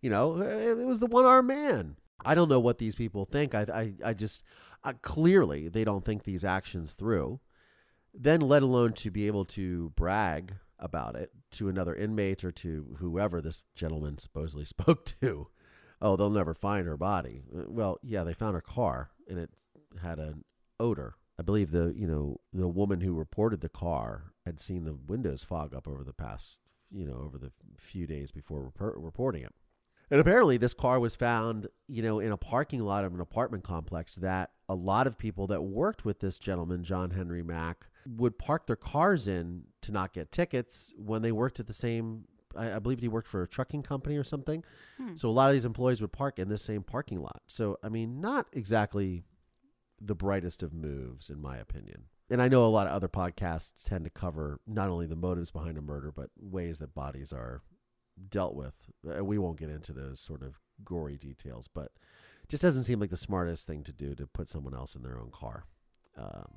you 0.00 0.10
know, 0.10 0.40
it, 0.40 0.78
it 0.78 0.86
was 0.86 1.00
the 1.00 1.06
one 1.06 1.24
armed 1.24 1.48
man. 1.48 1.96
I 2.24 2.36
don't 2.36 2.48
know 2.48 2.60
what 2.60 2.78
these 2.78 2.94
people 2.94 3.24
think. 3.24 3.52
I, 3.52 3.62
I, 3.62 4.10
I 4.10 4.14
just 4.14 4.44
uh, 4.84 4.92
clearly 5.02 5.68
they 5.68 5.82
don't 5.82 6.04
think 6.04 6.22
these 6.22 6.44
actions 6.44 6.92
through. 6.94 7.40
Then, 8.14 8.40
let 8.40 8.62
alone 8.62 8.92
to 8.94 9.10
be 9.10 9.26
able 9.26 9.44
to 9.46 9.90
brag 9.96 10.54
about 10.78 11.16
it 11.16 11.32
to 11.50 11.68
another 11.68 11.96
inmate 11.96 12.44
or 12.44 12.52
to 12.52 12.96
whoever 13.00 13.40
this 13.40 13.62
gentleman 13.74 14.18
supposedly 14.18 14.64
spoke 14.66 15.04
to. 15.20 15.48
Oh, 16.00 16.14
they'll 16.14 16.30
never 16.30 16.54
find 16.54 16.86
her 16.86 16.96
body. 16.96 17.42
Uh, 17.52 17.64
Well, 17.66 17.98
yeah, 18.04 18.22
they 18.22 18.34
found 18.34 18.54
her 18.54 18.60
car 18.60 19.10
and 19.28 19.38
it 19.38 19.50
had 20.02 20.18
an 20.18 20.44
odor. 20.80 21.16
I 21.38 21.42
believe 21.42 21.70
the 21.70 21.92
you 21.96 22.06
know 22.06 22.40
the 22.52 22.68
woman 22.68 23.00
who 23.00 23.12
reported 23.12 23.60
the 23.60 23.68
car 23.68 24.32
had 24.44 24.60
seen 24.60 24.84
the 24.84 24.94
windows 24.94 25.42
fog 25.42 25.74
up 25.74 25.86
over 25.86 26.02
the 26.02 26.12
past 26.12 26.58
you 26.90 27.06
know 27.06 27.22
over 27.24 27.38
the 27.38 27.52
few 27.76 28.06
days 28.06 28.32
before 28.32 28.72
repor- 28.72 28.94
reporting 28.96 29.42
it. 29.42 29.54
And 30.10 30.20
apparently, 30.20 30.56
this 30.56 30.72
car 30.72 30.98
was 30.98 31.14
found, 31.14 31.66
you 31.86 32.02
know, 32.02 32.18
in 32.18 32.32
a 32.32 32.36
parking 32.38 32.80
lot 32.80 33.04
of 33.04 33.12
an 33.12 33.20
apartment 33.20 33.62
complex 33.62 34.14
that 34.16 34.50
a 34.68 34.74
lot 34.74 35.06
of 35.06 35.18
people 35.18 35.46
that 35.48 35.62
worked 35.62 36.04
with 36.04 36.20
this 36.20 36.38
gentleman, 36.38 36.82
John 36.82 37.10
Henry 37.10 37.42
Mack, 37.42 37.86
would 38.06 38.38
park 38.38 38.66
their 38.66 38.76
cars 38.76 39.28
in 39.28 39.64
to 39.82 39.92
not 39.92 40.14
get 40.14 40.32
tickets 40.32 40.94
when 40.96 41.20
they 41.20 41.32
worked 41.32 41.60
at 41.60 41.66
the 41.66 41.74
same. 41.74 42.24
I, 42.58 42.76
I 42.76 42.78
believe 42.78 43.00
he 43.00 43.08
worked 43.08 43.28
for 43.28 43.42
a 43.42 43.48
trucking 43.48 43.82
company 43.82 44.16
or 44.16 44.24
something. 44.24 44.64
So 45.14 45.28
a 45.28 45.30
lot 45.30 45.48
of 45.48 45.54
these 45.54 45.64
employees 45.64 46.00
would 46.00 46.12
park 46.12 46.38
in 46.38 46.48
this 46.48 46.62
same 46.62 46.82
parking 46.82 47.20
lot. 47.22 47.42
So 47.46 47.78
I 47.82 47.88
mean, 47.88 48.20
not 48.20 48.46
exactly 48.52 49.22
the 50.00 50.14
brightest 50.14 50.62
of 50.62 50.72
moves, 50.72 51.30
in 51.30 51.40
my 51.40 51.56
opinion. 51.56 52.04
And 52.30 52.42
I 52.42 52.48
know 52.48 52.64
a 52.64 52.68
lot 52.68 52.86
of 52.86 52.92
other 52.92 53.08
podcasts 53.08 53.70
tend 53.84 54.04
to 54.04 54.10
cover 54.10 54.60
not 54.66 54.90
only 54.90 55.06
the 55.06 55.16
motives 55.16 55.50
behind 55.50 55.78
a 55.78 55.82
murder, 55.82 56.12
but 56.12 56.30
ways 56.38 56.78
that 56.78 56.94
bodies 56.94 57.32
are 57.32 57.62
dealt 58.28 58.54
with. 58.54 58.74
Uh, 59.08 59.24
We 59.24 59.38
won't 59.38 59.58
get 59.58 59.70
into 59.70 59.92
those 59.92 60.20
sort 60.20 60.42
of 60.42 60.60
gory 60.84 61.16
details, 61.16 61.68
but 61.72 61.92
just 62.48 62.62
doesn't 62.62 62.84
seem 62.84 63.00
like 63.00 63.10
the 63.10 63.16
smartest 63.16 63.66
thing 63.66 63.82
to 63.84 63.92
do 63.92 64.14
to 64.14 64.26
put 64.26 64.48
someone 64.50 64.74
else 64.74 64.94
in 64.94 65.02
their 65.02 65.18
own 65.18 65.30
car 65.32 65.64
um, 66.16 66.48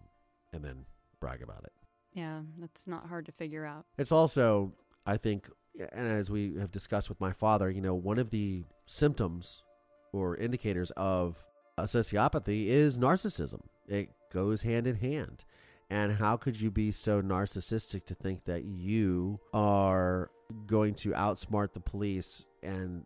and 0.53 0.63
then 0.63 0.85
brag 1.19 1.41
about 1.41 1.63
it. 1.63 1.73
yeah, 2.13 2.41
that's 2.59 2.85
not 2.87 3.07
hard 3.07 3.25
to 3.27 3.31
figure 3.31 3.65
out. 3.65 3.85
It's 3.97 4.11
also, 4.11 4.73
I 5.05 5.17
think, 5.17 5.49
and 5.77 6.07
as 6.07 6.29
we 6.29 6.55
have 6.59 6.71
discussed 6.71 7.09
with 7.09 7.19
my 7.19 7.31
father, 7.31 7.69
you 7.69 7.81
know, 7.81 7.93
one 7.93 8.19
of 8.19 8.29
the 8.29 8.63
symptoms 8.85 9.63
or 10.11 10.35
indicators 10.37 10.91
of 10.97 11.37
a 11.77 11.83
sociopathy 11.83 12.67
is 12.67 12.97
narcissism. 12.97 13.61
It 13.87 14.09
goes 14.31 14.61
hand 14.61 14.87
in 14.87 14.95
hand. 14.95 15.45
And 15.89 16.13
how 16.13 16.37
could 16.37 16.59
you 16.59 16.71
be 16.71 16.91
so 16.91 17.21
narcissistic 17.21 18.05
to 18.05 18.15
think 18.15 18.45
that 18.45 18.63
you 18.63 19.39
are 19.53 20.31
going 20.65 20.93
to 20.95 21.11
outsmart 21.11 21.73
the 21.73 21.81
police 21.81 22.45
and 22.63 23.05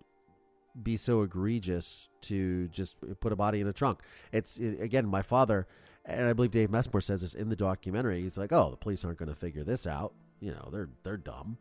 be 0.83 0.97
so 0.97 1.23
egregious 1.23 2.09
to 2.21 2.67
just 2.67 2.95
put 3.21 3.31
a 3.31 3.35
body 3.35 3.59
in 3.59 3.67
a 3.67 3.73
trunk? 3.73 4.01
It's 4.31 4.57
it, 4.57 4.79
again, 4.81 5.07
my 5.07 5.23
father, 5.23 5.67
and 6.05 6.27
I 6.27 6.33
believe 6.33 6.51
Dave 6.51 6.69
Messmore 6.69 7.01
says 7.01 7.21
this 7.21 7.33
in 7.33 7.49
the 7.49 7.55
documentary. 7.55 8.21
He's 8.21 8.37
like, 8.37 8.51
"Oh, 8.51 8.69
the 8.69 8.77
police 8.77 9.03
aren't 9.03 9.17
going 9.17 9.29
to 9.29 9.35
figure 9.35 9.63
this 9.63 9.87
out. 9.87 10.13
You 10.39 10.51
know, 10.51 10.69
they're 10.71 10.89
they're 11.01 11.17
dumb. 11.17 11.57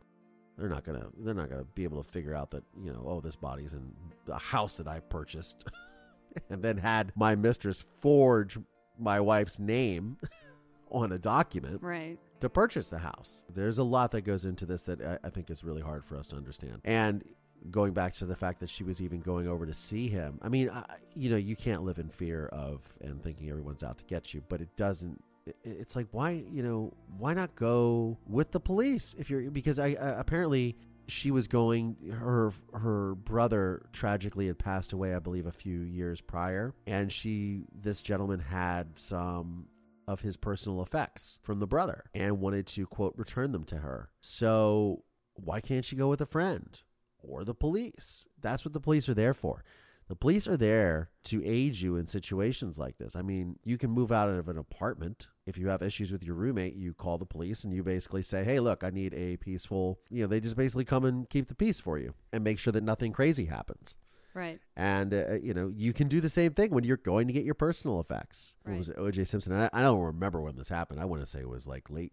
They're 0.57 0.69
not 0.69 0.83
gonna 0.83 1.07
they're 1.19 1.33
not 1.33 1.49
gonna 1.49 1.65
be 1.75 1.83
able 1.83 2.01
to 2.03 2.09
figure 2.09 2.33
out 2.33 2.51
that 2.51 2.63
you 2.81 2.91
know, 2.93 3.03
oh, 3.05 3.21
this 3.21 3.35
body's 3.35 3.73
in 3.73 3.91
a 4.27 4.39
house 4.39 4.77
that 4.77 4.87
I 4.87 4.99
purchased, 5.01 5.65
and 6.49 6.61
then 6.63 6.77
had 6.77 7.11
my 7.15 7.35
mistress 7.35 7.85
forge 8.01 8.57
my 8.97 9.19
wife's 9.19 9.59
name 9.59 10.17
on 10.91 11.11
a 11.11 11.17
document 11.17 11.81
Right. 11.81 12.17
to 12.39 12.49
purchase 12.49 12.87
the 12.89 12.99
house. 12.99 13.41
There's 13.53 13.77
a 13.79 13.83
lot 13.83 14.11
that 14.11 14.21
goes 14.21 14.45
into 14.45 14.65
this 14.65 14.83
that 14.83 15.01
I, 15.01 15.17
I 15.25 15.29
think 15.29 15.49
is 15.49 15.63
really 15.63 15.81
hard 15.81 16.05
for 16.05 16.15
us 16.15 16.27
to 16.27 16.37
understand. 16.37 16.79
And 16.85 17.23
going 17.71 17.91
back 17.93 18.13
to 18.13 18.25
the 18.25 18.35
fact 18.35 18.59
that 18.61 18.69
she 18.69 18.83
was 18.85 19.01
even 19.01 19.19
going 19.19 19.47
over 19.47 19.65
to 19.65 19.73
see 19.73 20.07
him, 20.07 20.39
I 20.41 20.47
mean, 20.47 20.69
I, 20.69 20.85
you 21.15 21.29
know, 21.29 21.35
you 21.35 21.57
can't 21.57 21.83
live 21.83 21.99
in 21.99 22.07
fear 22.07 22.45
of 22.47 22.79
and 23.01 23.21
thinking 23.21 23.49
everyone's 23.49 23.83
out 23.83 23.97
to 23.97 24.05
get 24.05 24.33
you, 24.33 24.41
but 24.47 24.61
it 24.61 24.73
doesn't. 24.77 25.21
It- 25.47 25.57
It's 25.63 25.95
like 25.95 26.07
why 26.11 26.31
you 26.31 26.63
know 26.63 26.93
why 27.17 27.33
not 27.33 27.55
go 27.55 28.17
with 28.27 28.51
the 28.51 28.59
police 28.59 29.15
if 29.17 29.29
you're 29.29 29.49
because 29.51 29.79
I 29.79 29.93
uh, 29.93 30.15
apparently 30.19 30.75
she 31.07 31.29
was 31.31 31.47
going 31.47 31.95
her 32.19 32.51
her 32.73 33.15
brother 33.15 33.85
tragically 33.93 34.47
had 34.47 34.57
passed 34.57 34.91
away 34.93 35.13
I 35.13 35.19
believe 35.19 35.45
a 35.45 35.51
few 35.51 35.81
years 35.81 36.19
prior 36.21 36.73
and 36.87 37.11
she 37.11 37.65
this 37.73 38.01
gentleman 38.01 38.39
had 38.39 38.97
some 38.97 39.67
of 40.07 40.21
his 40.21 40.37
personal 40.37 40.81
effects 40.81 41.39
from 41.43 41.59
the 41.59 41.67
brother 41.67 42.05
and 42.13 42.39
wanted 42.39 42.67
to 42.67 42.85
quote 42.85 43.13
return 43.17 43.51
them 43.51 43.63
to 43.65 43.77
her. 43.77 44.09
So 44.19 45.03
why 45.35 45.61
can't 45.61 45.83
she 45.83 45.95
go 45.95 46.09
with 46.09 46.21
a 46.21 46.27
friend 46.27 46.79
or 47.21 47.43
the 47.43 47.55
police? 47.55 48.27
That's 48.39 48.63
what 48.65 48.73
the 48.73 48.79
police 48.79 49.09
are 49.09 49.15
there 49.15 49.33
for. 49.33 49.63
The 50.07 50.15
police 50.15 50.47
are 50.47 50.57
there 50.57 51.09
to 51.25 51.43
aid 51.43 51.77
you 51.77 51.95
in 51.95 52.05
situations 52.05 52.77
like 52.77 52.97
this. 52.99 53.15
I 53.15 53.23
mean, 53.23 53.57
you 53.63 53.77
can 53.77 53.89
move 53.89 54.11
out 54.11 54.29
of 54.29 54.47
an 54.47 54.57
apartment. 54.57 55.27
If 55.47 55.57
you 55.57 55.67
have 55.69 55.81
issues 55.81 56.11
with 56.11 56.23
your 56.23 56.35
roommate, 56.35 56.75
you 56.75 56.93
call 56.93 57.17
the 57.17 57.25
police 57.25 57.63
and 57.63 57.73
you 57.73 57.81
basically 57.81 58.21
say, 58.21 58.43
hey, 58.43 58.59
look, 58.59 58.83
I 58.83 58.91
need 58.91 59.15
a 59.15 59.37
peaceful, 59.37 59.99
you 60.11 60.21
know, 60.21 60.27
they 60.27 60.39
just 60.39 60.55
basically 60.55 60.85
come 60.85 61.05
and 61.05 61.27
keep 61.29 61.47
the 61.47 61.55
peace 61.55 61.79
for 61.79 61.97
you 61.97 62.13
and 62.31 62.43
make 62.43 62.59
sure 62.59 62.73
that 62.73 62.83
nothing 62.83 63.13
crazy 63.13 63.45
happens. 63.45 63.95
Right. 64.35 64.59
And 64.75 65.13
uh, 65.13 65.35
you 65.41 65.53
know, 65.53 65.71
you 65.73 65.93
can 65.93 66.09
do 66.09 66.19
the 66.19 66.29
same 66.29 66.53
thing 66.53 66.69
when 66.71 66.83
you're 66.83 66.97
going 66.97 67.27
to 67.27 67.33
get 67.33 67.45
your 67.45 67.53
personal 67.55 68.01
effects. 68.01 68.57
What 68.63 68.77
was 68.77 68.89
it, 68.89 68.97
O.J. 68.99 69.23
Simpson? 69.23 69.53
I, 69.53 69.69
I 69.71 69.81
don't 69.81 70.01
remember 70.01 70.41
when 70.41 70.57
this 70.57 70.67
happened. 70.67 70.99
I 70.99 71.05
want 71.05 71.21
to 71.21 71.25
say 71.25 71.39
it 71.39 71.47
was 71.49 71.65
like 71.65 71.89
late 71.89 72.11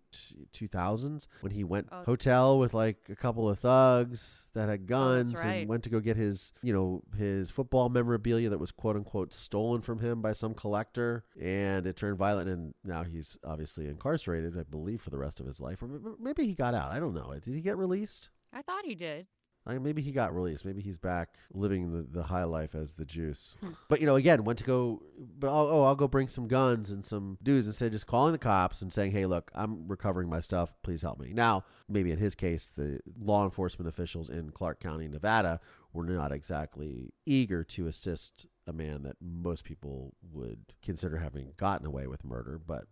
two 0.52 0.68
thousands 0.68 1.26
when 1.40 1.50
he 1.52 1.64
went 1.64 1.88
Oh. 1.90 2.04
hotel 2.04 2.58
with 2.60 2.74
like 2.74 2.98
a 3.10 3.16
couple 3.16 3.48
of 3.50 3.58
thugs 3.58 4.50
that 4.54 4.68
had 4.68 4.86
guns 4.86 5.34
right. 5.34 5.46
and 5.62 5.68
went 5.68 5.82
to 5.82 5.90
go 5.90 5.98
get 5.98 6.16
his, 6.16 6.52
you 6.62 6.72
know, 6.72 7.02
his 7.18 7.50
football 7.50 7.88
memorabilia 7.88 8.48
that 8.50 8.58
was 8.60 8.70
quote 8.70 8.94
unquote 8.94 9.34
stolen 9.34 9.80
from 9.80 9.98
him 9.98 10.22
by 10.22 10.32
some 10.32 10.54
collector, 10.54 11.24
and 11.40 11.86
it 11.88 11.96
turned 11.96 12.18
violent. 12.18 12.48
And 12.48 12.72
now 12.84 13.02
he's 13.02 13.36
obviously 13.44 13.88
incarcerated, 13.88 14.56
I 14.56 14.62
believe, 14.62 15.02
for 15.02 15.10
the 15.10 15.18
rest 15.18 15.40
of 15.40 15.46
his 15.46 15.60
life, 15.60 15.82
or 15.82 15.88
maybe 16.20 16.46
he 16.46 16.54
got 16.54 16.74
out. 16.74 16.92
I 16.92 17.00
don't 17.00 17.14
know. 17.14 17.32
Did 17.42 17.52
he 17.54 17.60
get 17.60 17.76
released? 17.76 18.28
I 18.52 18.62
thought 18.62 18.84
he 18.84 18.94
did. 18.94 19.26
Like 19.64 19.80
maybe 19.80 20.02
he 20.02 20.10
got 20.10 20.34
released. 20.34 20.64
Maybe 20.64 20.82
he's 20.82 20.98
back 20.98 21.34
living 21.52 21.92
the, 21.92 22.02
the 22.02 22.22
high 22.24 22.44
life 22.44 22.74
as 22.74 22.94
the 22.94 23.04
juice. 23.04 23.56
Hmm. 23.60 23.70
But 23.88 24.00
you 24.00 24.06
know, 24.06 24.16
again, 24.16 24.42
went 24.44 24.58
to 24.58 24.64
go. 24.64 25.02
But 25.38 25.48
I'll, 25.48 25.68
oh, 25.68 25.82
I'll 25.84 25.94
go 25.94 26.08
bring 26.08 26.28
some 26.28 26.48
guns 26.48 26.90
and 26.90 27.04
some 27.04 27.38
dudes 27.42 27.66
instead 27.68 27.86
of 27.86 27.92
just 27.92 28.06
calling 28.06 28.32
the 28.32 28.38
cops 28.38 28.82
and 28.82 28.92
saying, 28.92 29.12
"Hey, 29.12 29.26
look, 29.26 29.50
I'm 29.54 29.86
recovering 29.86 30.28
my 30.28 30.40
stuff. 30.40 30.74
Please 30.82 31.02
help 31.02 31.20
me." 31.20 31.32
Now, 31.32 31.64
maybe 31.88 32.10
in 32.10 32.18
his 32.18 32.34
case, 32.34 32.72
the 32.74 33.00
law 33.20 33.44
enforcement 33.44 33.88
officials 33.88 34.28
in 34.30 34.50
Clark 34.50 34.80
County, 34.80 35.06
Nevada, 35.08 35.60
were 35.92 36.04
not 36.04 36.32
exactly 36.32 37.12
eager 37.24 37.62
to 37.64 37.86
assist 37.86 38.46
a 38.66 38.72
man 38.72 39.02
that 39.04 39.16
most 39.20 39.64
people 39.64 40.14
would 40.32 40.72
consider 40.82 41.18
having 41.18 41.52
gotten 41.56 41.86
away 41.86 42.06
with 42.08 42.24
murder. 42.24 42.60
But 42.64 42.86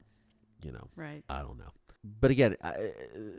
you 0.64 0.72
know, 0.72 0.88
Right. 0.94 1.24
I 1.28 1.40
don't 1.40 1.58
know. 1.58 1.72
But 2.02 2.30
again, 2.30 2.56
I, 2.62 2.92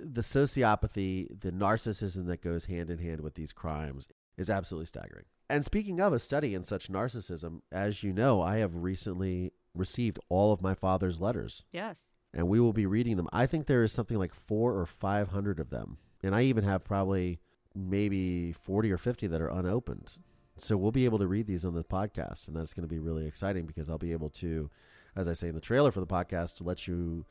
the 0.03 0.21
sociopathy, 0.21 1.27
the 1.39 1.51
narcissism 1.51 2.27
that 2.27 2.41
goes 2.43 2.65
hand 2.65 2.89
in 2.89 2.99
hand 2.99 3.21
with 3.21 3.35
these 3.35 3.51
crimes 3.51 4.07
is 4.37 4.49
absolutely 4.49 4.85
staggering. 4.85 5.25
And 5.49 5.65
speaking 5.65 5.99
of 5.99 6.13
a 6.13 6.19
study 6.19 6.53
in 6.53 6.63
such 6.63 6.89
narcissism, 6.91 7.61
as 7.71 8.03
you 8.03 8.13
know, 8.13 8.41
I 8.41 8.57
have 8.57 8.75
recently 8.75 9.51
received 9.73 10.19
all 10.29 10.53
of 10.53 10.61
my 10.61 10.73
father's 10.75 11.19
letters, 11.19 11.63
Yes. 11.73 12.11
and 12.33 12.47
we 12.47 12.59
will 12.59 12.71
be 12.73 12.85
reading 12.85 13.17
them. 13.17 13.27
I 13.33 13.45
think 13.47 13.65
there 13.65 13.83
is 13.83 13.91
something 13.91 14.17
like 14.17 14.33
four 14.33 14.77
or 14.77 14.85
five 14.85 15.29
hundred 15.29 15.59
of 15.59 15.69
them, 15.69 15.97
and 16.23 16.35
I 16.35 16.43
even 16.43 16.63
have 16.63 16.83
probably 16.85 17.39
maybe 17.75 18.51
forty 18.53 18.91
or 18.91 18.97
fifty 18.97 19.27
that 19.27 19.41
are 19.41 19.49
unopened. 19.49 20.11
So 20.57 20.77
we'll 20.77 20.91
be 20.91 21.05
able 21.05 21.19
to 21.19 21.27
read 21.27 21.47
these 21.47 21.65
on 21.65 21.73
the 21.73 21.83
podcast, 21.83 22.47
and 22.47 22.55
that's 22.55 22.73
going 22.73 22.87
to 22.87 22.93
be 22.93 22.99
really 22.99 23.25
exciting 23.25 23.65
because 23.65 23.89
I'll 23.89 23.97
be 23.97 24.11
able 24.11 24.29
to, 24.29 24.69
as 25.15 25.27
I 25.27 25.33
say 25.33 25.47
in 25.49 25.55
the 25.55 25.61
trailer 25.61 25.91
for 25.91 25.99
the 26.01 26.07
podcast, 26.07 26.55
to 26.57 26.63
let 26.63 26.87
you 26.87 27.25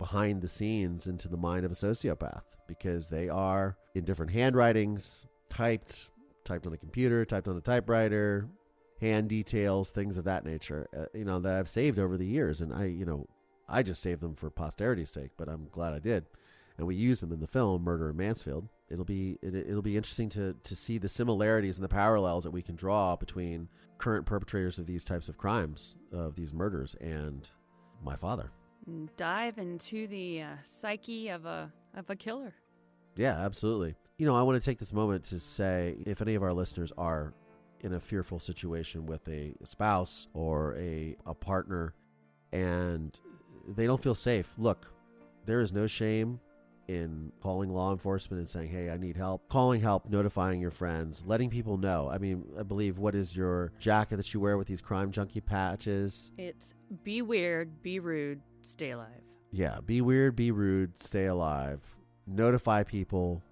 behind 0.00 0.40
the 0.40 0.48
scenes 0.48 1.06
into 1.06 1.28
the 1.28 1.36
mind 1.36 1.62
of 1.62 1.70
a 1.70 1.74
sociopath 1.74 2.42
because 2.66 3.10
they 3.10 3.28
are 3.28 3.76
in 3.94 4.02
different 4.02 4.32
handwritings, 4.32 5.26
typed, 5.50 6.08
typed 6.42 6.66
on 6.66 6.72
a 6.72 6.78
computer, 6.78 7.22
typed 7.26 7.46
on 7.46 7.56
a 7.56 7.60
typewriter, 7.60 8.48
hand 8.98 9.28
details, 9.28 9.90
things 9.90 10.16
of 10.16 10.24
that 10.24 10.42
nature. 10.42 10.88
Uh, 10.96 11.04
you 11.12 11.26
know 11.26 11.38
that 11.38 11.58
I've 11.58 11.68
saved 11.68 11.98
over 11.98 12.16
the 12.16 12.26
years, 12.26 12.62
and 12.62 12.72
I, 12.72 12.86
you 12.86 13.04
know, 13.04 13.28
I 13.68 13.82
just 13.82 14.00
saved 14.00 14.22
them 14.22 14.34
for 14.36 14.50
posterity's 14.50 15.10
sake, 15.10 15.32
but 15.36 15.50
I'm 15.50 15.68
glad 15.70 15.92
I 15.92 15.98
did. 15.98 16.24
And 16.78 16.86
we 16.86 16.96
use 16.96 17.20
them 17.20 17.30
in 17.30 17.40
the 17.40 17.46
film 17.46 17.82
Murder 17.82 18.08
in 18.08 18.16
Mansfield. 18.16 18.70
It'll 18.88 19.04
be 19.04 19.38
it, 19.42 19.54
it'll 19.54 19.82
be 19.82 19.98
interesting 19.98 20.30
to 20.30 20.56
to 20.62 20.74
see 20.74 20.96
the 20.96 21.10
similarities 21.10 21.76
and 21.76 21.84
the 21.84 21.88
parallels 21.88 22.44
that 22.44 22.52
we 22.52 22.62
can 22.62 22.74
draw 22.74 23.16
between 23.16 23.68
current 23.98 24.24
perpetrators 24.24 24.78
of 24.78 24.86
these 24.86 25.04
types 25.04 25.28
of 25.28 25.36
crimes, 25.36 25.94
of 26.10 26.36
these 26.36 26.54
murders, 26.54 26.96
and 27.02 27.50
my 28.02 28.16
father. 28.16 28.50
And 28.86 29.14
dive 29.16 29.58
into 29.58 30.06
the 30.06 30.42
uh, 30.42 30.46
psyche 30.64 31.28
of 31.28 31.46
a 31.46 31.72
of 31.94 32.08
a 32.10 32.16
killer. 32.16 32.54
Yeah, 33.16 33.38
absolutely. 33.38 33.96
You 34.18 34.26
know, 34.26 34.34
I 34.34 34.42
want 34.42 34.62
to 34.62 34.64
take 34.64 34.78
this 34.78 34.92
moment 34.92 35.24
to 35.24 35.40
say 35.40 35.96
if 36.06 36.22
any 36.22 36.34
of 36.34 36.42
our 36.42 36.52
listeners 36.52 36.92
are 36.96 37.32
in 37.80 37.94
a 37.94 38.00
fearful 38.00 38.38
situation 38.38 39.06
with 39.06 39.26
a 39.28 39.54
spouse 39.64 40.28
or 40.34 40.76
a, 40.76 41.16
a 41.26 41.34
partner 41.34 41.94
and 42.52 43.18
they 43.66 43.86
don't 43.86 44.02
feel 44.02 44.14
safe, 44.14 44.54
look, 44.58 44.86
there 45.46 45.60
is 45.60 45.72
no 45.72 45.86
shame 45.86 46.40
in 46.90 47.30
calling 47.40 47.70
law 47.70 47.92
enforcement 47.92 48.40
and 48.40 48.48
saying, 48.48 48.68
hey, 48.68 48.90
I 48.90 48.96
need 48.96 49.16
help. 49.16 49.48
Calling 49.48 49.80
help, 49.80 50.08
notifying 50.10 50.60
your 50.60 50.72
friends, 50.72 51.22
letting 51.24 51.48
people 51.48 51.76
know. 51.76 52.10
I 52.10 52.18
mean, 52.18 52.44
I 52.58 52.64
believe 52.64 52.98
what 52.98 53.14
is 53.14 53.36
your 53.36 53.72
jacket 53.78 54.16
that 54.16 54.34
you 54.34 54.40
wear 54.40 54.58
with 54.58 54.66
these 54.66 54.80
crime 54.80 55.12
junkie 55.12 55.40
patches? 55.40 56.32
It's 56.36 56.74
be 57.04 57.22
weird, 57.22 57.80
be 57.80 58.00
rude, 58.00 58.40
stay 58.62 58.90
alive. 58.90 59.22
Yeah, 59.52 59.78
be 59.84 60.00
weird, 60.00 60.34
be 60.34 60.50
rude, 60.50 60.98
stay 61.00 61.26
alive. 61.26 61.80
Notify 62.26 62.82
people, 62.82 63.42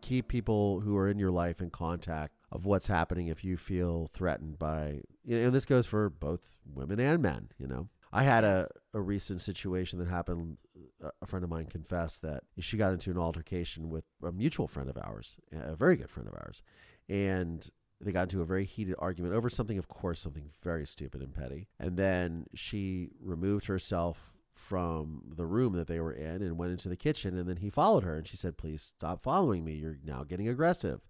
keep 0.00 0.28
people 0.28 0.80
who 0.80 0.96
are 0.96 1.08
in 1.08 1.18
your 1.18 1.32
life 1.32 1.60
in 1.60 1.70
contact 1.70 2.34
of 2.52 2.64
what's 2.64 2.86
happening 2.86 3.26
if 3.26 3.42
you 3.42 3.56
feel 3.56 4.08
threatened 4.12 4.58
by 4.58 5.00
you 5.24 5.38
know, 5.38 5.46
and 5.46 5.54
this 5.54 5.64
goes 5.64 5.86
for 5.86 6.10
both 6.10 6.56
women 6.72 7.00
and 7.00 7.20
men, 7.20 7.48
you 7.58 7.66
know. 7.66 7.88
I 8.14 8.22
had 8.22 8.44
a, 8.44 8.68
a 8.94 9.00
recent 9.00 9.42
situation 9.42 9.98
that 9.98 10.06
happened. 10.08 10.58
Uh, 11.04 11.10
a 11.20 11.26
friend 11.26 11.42
of 11.42 11.50
mine 11.50 11.66
confessed 11.66 12.22
that 12.22 12.44
she 12.60 12.76
got 12.76 12.92
into 12.92 13.10
an 13.10 13.18
altercation 13.18 13.90
with 13.90 14.04
a 14.22 14.30
mutual 14.30 14.68
friend 14.68 14.88
of 14.88 14.96
ours, 14.96 15.36
a 15.52 15.74
very 15.74 15.96
good 15.96 16.08
friend 16.08 16.28
of 16.28 16.34
ours. 16.34 16.62
And 17.08 17.68
they 18.00 18.12
got 18.12 18.22
into 18.22 18.40
a 18.40 18.46
very 18.46 18.64
heated 18.64 18.94
argument 19.00 19.34
over 19.34 19.50
something, 19.50 19.78
of 19.78 19.88
course, 19.88 20.20
something 20.20 20.50
very 20.62 20.86
stupid 20.86 21.22
and 21.22 21.34
petty. 21.34 21.66
And 21.80 21.96
then 21.96 22.46
she 22.54 23.10
removed 23.20 23.66
herself 23.66 24.32
from 24.54 25.32
the 25.36 25.46
room 25.46 25.72
that 25.72 25.88
they 25.88 25.98
were 25.98 26.12
in 26.12 26.40
and 26.40 26.56
went 26.56 26.70
into 26.70 26.88
the 26.88 26.96
kitchen. 26.96 27.36
And 27.36 27.48
then 27.48 27.56
he 27.56 27.68
followed 27.68 28.04
her 28.04 28.16
and 28.16 28.26
she 28.28 28.36
said, 28.36 28.56
Please 28.56 28.92
stop 28.96 29.24
following 29.24 29.64
me. 29.64 29.74
You're 29.74 29.98
now 30.04 30.22
getting 30.22 30.46
aggressive. 30.48 31.00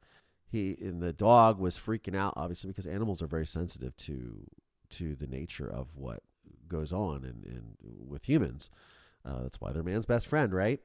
He 0.50 0.74
and 0.80 1.02
the 1.02 1.12
dog 1.12 1.58
was 1.58 1.76
freaking 1.76 2.16
out, 2.16 2.32
obviously, 2.34 2.68
because 2.68 2.86
animals 2.86 3.20
are 3.20 3.26
very 3.26 3.46
sensitive 3.46 3.94
to 3.98 4.46
to 4.90 5.16
the 5.16 5.26
nature 5.26 5.68
of 5.68 5.88
what 5.96 6.22
goes 6.68 6.92
on 6.92 7.24
and 7.24 7.44
in, 7.44 7.76
with 8.08 8.28
humans. 8.28 8.70
Uh, 9.24 9.42
that's 9.42 9.60
why 9.60 9.72
they're 9.72 9.82
man's 9.82 10.06
best 10.06 10.26
friend, 10.26 10.52
right? 10.52 10.80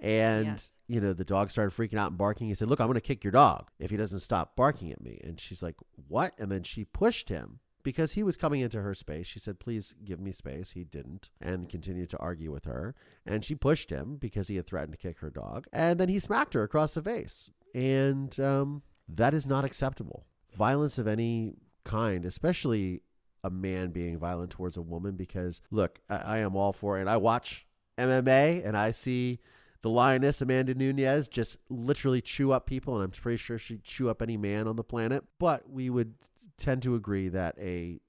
And 0.00 0.46
Yes. 0.46 0.70
you 0.88 1.00
know, 1.00 1.12
the 1.12 1.24
dog 1.24 1.50
started 1.50 1.70
freaking 1.76 1.98
out 1.98 2.08
and 2.10 2.18
barking. 2.18 2.48
He 2.48 2.54
said, 2.54 2.68
"Look, 2.68 2.80
I'm 2.80 2.86
going 2.88 2.94
to 2.94 3.00
kick 3.00 3.22
your 3.22 3.30
dog 3.30 3.70
if 3.78 3.90
he 3.90 3.96
doesn't 3.96 4.20
stop 4.20 4.56
barking 4.56 4.90
at 4.92 5.00
me." 5.02 5.20
And 5.22 5.38
she's 5.38 5.62
like, 5.62 5.76
"What?" 6.08 6.32
And 6.38 6.50
then 6.50 6.62
she 6.64 6.84
pushed 6.84 7.28
him 7.28 7.60
because 7.84 8.12
he 8.12 8.22
was 8.22 8.36
coming 8.36 8.60
into 8.62 8.80
her 8.82 8.94
space. 8.94 9.26
She 9.28 9.38
said, 9.38 9.60
"Please 9.60 9.94
give 10.04 10.18
me 10.18 10.32
space." 10.32 10.72
He 10.72 10.82
didn't, 10.84 11.30
and 11.40 11.68
continued 11.68 12.08
to 12.10 12.18
argue 12.18 12.50
with 12.50 12.64
her. 12.64 12.94
And 13.24 13.44
she 13.44 13.54
pushed 13.54 13.90
him 13.90 14.16
because 14.16 14.48
he 14.48 14.56
had 14.56 14.66
threatened 14.66 14.92
to 14.92 14.98
kick 14.98 15.18
her 15.20 15.30
dog. 15.30 15.66
And 15.72 16.00
then 16.00 16.08
he 16.08 16.18
smacked 16.18 16.54
her 16.54 16.62
across 16.64 16.94
the 16.94 17.02
face. 17.02 17.50
And 17.74 18.38
um, 18.40 18.82
that 19.08 19.34
is 19.34 19.46
not 19.46 19.64
acceptable. 19.64 20.26
Violence 20.56 20.98
of 20.98 21.06
any 21.06 21.54
kind, 21.84 22.24
especially 22.24 23.02
a 23.44 23.50
man 23.50 23.90
being 23.90 24.18
violent 24.18 24.50
towards 24.50 24.76
a 24.76 24.82
woman, 24.82 25.16
because 25.16 25.60
look, 25.70 26.00
I, 26.08 26.16
I 26.16 26.38
am 26.38 26.56
all 26.56 26.72
for 26.72 26.98
it. 26.98 27.00
And 27.00 27.10
I 27.10 27.16
watch 27.16 27.66
MMA 27.98 28.66
and 28.66 28.76
I 28.76 28.90
see 28.90 29.40
the 29.82 29.90
lioness 29.90 30.40
Amanda 30.40 30.74
Nunes 30.74 31.28
just 31.28 31.56
literally 31.68 32.20
chew 32.20 32.52
up 32.52 32.66
people, 32.66 32.94
and 32.94 33.04
I'm 33.04 33.10
pretty 33.10 33.36
sure 33.36 33.58
she'd 33.58 33.84
chew 33.84 34.08
up 34.08 34.22
any 34.22 34.36
man 34.36 34.68
on 34.68 34.76
the 34.76 34.84
planet. 34.84 35.24
But 35.38 35.68
we 35.68 35.90
would 35.90 36.14
tend 36.56 36.82
to 36.82 36.94
agree 36.94 37.28
that 37.28 37.56
a 37.58 38.00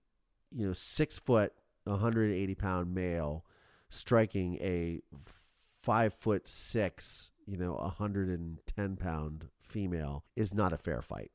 you 0.51 0.67
know 0.67 0.73
six 0.73 1.17
foot, 1.17 1.53
180 1.85 2.55
pound 2.55 2.93
male 2.93 3.43
striking 3.89 4.55
a 4.55 5.01
five 5.81 6.13
foot 6.13 6.47
six, 6.47 7.31
you 7.45 7.57
know, 7.57 7.73
110 7.73 8.95
pound 8.95 9.49
female 9.61 10.23
is 10.35 10.53
not 10.53 10.73
a 10.73 10.77
fair 10.77 11.01
fight, 11.01 11.31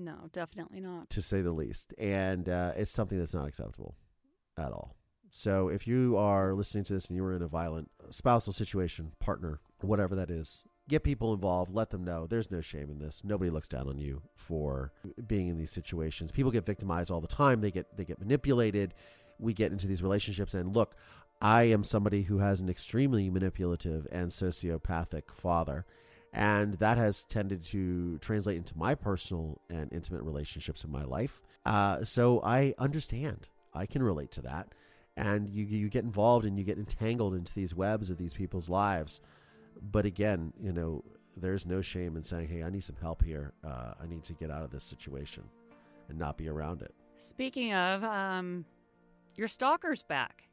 No, 0.00 0.30
definitely 0.32 0.80
not. 0.80 1.10
to 1.10 1.20
say 1.20 1.42
the 1.42 1.52
least, 1.52 1.92
and 1.98 2.48
uh, 2.48 2.72
it's 2.74 2.90
something 2.90 3.18
that's 3.18 3.34
not 3.34 3.46
acceptable 3.46 3.94
at 4.56 4.72
all. 4.72 4.96
So 5.30 5.68
if 5.68 5.86
you 5.86 6.16
are 6.16 6.54
listening 6.54 6.84
to 6.84 6.94
this 6.94 7.06
and 7.06 7.16
you 7.16 7.24
are 7.24 7.36
in 7.36 7.42
a 7.42 7.48
violent 7.48 7.90
spousal 8.10 8.52
situation, 8.52 9.12
partner, 9.20 9.60
whatever 9.80 10.16
that 10.16 10.30
is, 10.30 10.64
get 10.88 11.04
people 11.04 11.34
involved, 11.34 11.72
let 11.72 11.90
them 11.90 12.02
know. 12.02 12.26
There's 12.26 12.50
no 12.50 12.60
shame 12.60 12.90
in 12.90 12.98
this. 12.98 13.22
Nobody 13.22 13.50
looks 13.50 13.68
down 13.68 13.88
on 13.88 13.98
you 13.98 14.22
for 14.34 14.92
being 15.26 15.48
in 15.48 15.56
these 15.56 15.70
situations. 15.70 16.32
People 16.32 16.50
get 16.50 16.66
victimized 16.66 17.10
all 17.10 17.20
the 17.20 17.28
time. 17.28 17.60
They 17.60 17.70
get 17.70 17.96
they 17.96 18.04
get 18.04 18.18
manipulated. 18.18 18.94
We 19.38 19.52
get 19.52 19.70
into 19.70 19.86
these 19.86 20.02
relationships 20.02 20.54
and 20.54 20.74
look, 20.74 20.96
I 21.40 21.64
am 21.64 21.84
somebody 21.84 22.22
who 22.22 22.38
has 22.38 22.60
an 22.60 22.68
extremely 22.68 23.30
manipulative 23.30 24.06
and 24.10 24.30
sociopathic 24.30 25.30
father. 25.32 25.86
And 26.32 26.74
that 26.74 26.96
has 26.96 27.24
tended 27.24 27.64
to 27.66 28.18
translate 28.18 28.56
into 28.56 28.78
my 28.78 28.94
personal 28.94 29.60
and 29.68 29.92
intimate 29.92 30.22
relationships 30.22 30.84
in 30.84 30.90
my 30.90 31.04
life. 31.04 31.40
Uh, 31.66 32.04
so 32.04 32.40
I 32.42 32.74
understand. 32.78 33.48
I 33.74 33.86
can 33.86 34.02
relate 34.02 34.30
to 34.32 34.42
that 34.42 34.68
and 35.20 35.48
you 35.48 35.64
you 35.64 35.88
get 35.88 36.04
involved 36.04 36.46
and 36.46 36.58
you 36.58 36.64
get 36.64 36.78
entangled 36.78 37.34
into 37.34 37.54
these 37.54 37.74
webs 37.74 38.10
of 38.10 38.18
these 38.18 38.34
people's 38.34 38.68
lives. 38.68 39.20
But 39.80 40.06
again, 40.06 40.52
you 40.60 40.72
know, 40.72 41.04
there's 41.36 41.66
no 41.66 41.80
shame 41.80 42.16
in 42.16 42.22
saying, 42.22 42.48
"Hey, 42.48 42.62
I 42.62 42.70
need 42.70 42.84
some 42.84 42.96
help 43.00 43.22
here. 43.22 43.52
Uh, 43.64 43.94
I 44.02 44.06
need 44.06 44.24
to 44.24 44.34
get 44.34 44.50
out 44.50 44.62
of 44.62 44.70
this 44.70 44.84
situation 44.84 45.44
and 46.08 46.18
not 46.18 46.36
be 46.36 46.48
around 46.48 46.82
it." 46.82 46.94
Speaking 47.18 47.74
of, 47.74 48.02
um, 48.02 48.64
your 49.34 49.48
stalker's 49.48 50.02
back. 50.02 50.44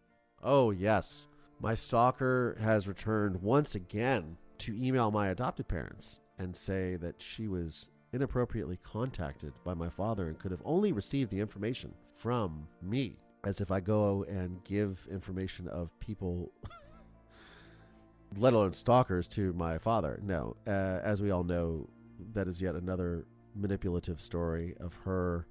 Oh 0.43 0.71
yes, 0.71 1.27
my 1.59 1.75
stalker 1.75 2.57
has 2.59 2.87
returned 2.87 3.41
once 3.41 3.73
again 3.73 4.37
to 4.59 4.75
email 4.77 5.11
my 5.11 5.29
adopted 5.29 5.67
parents 5.67 6.19
and 6.39 6.55
say 6.55 6.95
that 6.97 7.21
she 7.21 7.47
was 7.47 7.89
inappropriately 8.13 8.77
contacted 8.83 9.53
by 9.63 9.73
my 9.73 9.89
father 9.89 10.27
and 10.27 10.39
could 10.39 10.51
have 10.51 10.61
only 10.65 10.91
received 10.91 11.31
the 11.31 11.39
information 11.39 11.93
from 12.15 12.67
me 12.81 13.17
as 13.43 13.61
if 13.61 13.71
I 13.71 13.79
go 13.79 14.25
and 14.27 14.63
give 14.63 15.07
information 15.09 15.67
of 15.67 15.97
people, 15.99 16.51
let 18.37 18.53
alone 18.53 18.73
stalkers, 18.73 19.27
to 19.29 19.53
my 19.53 19.77
father. 19.77 20.19
No, 20.23 20.55
uh, 20.67 20.99
as 21.03 21.21
we 21.21 21.31
all 21.31 21.43
know, 21.43 21.87
that 22.33 22.47
is 22.47 22.61
yet 22.61 22.75
another 22.75 23.25
manipulative 23.55 24.19
story 24.19 24.75
of 24.79 24.95
her. 25.05 25.47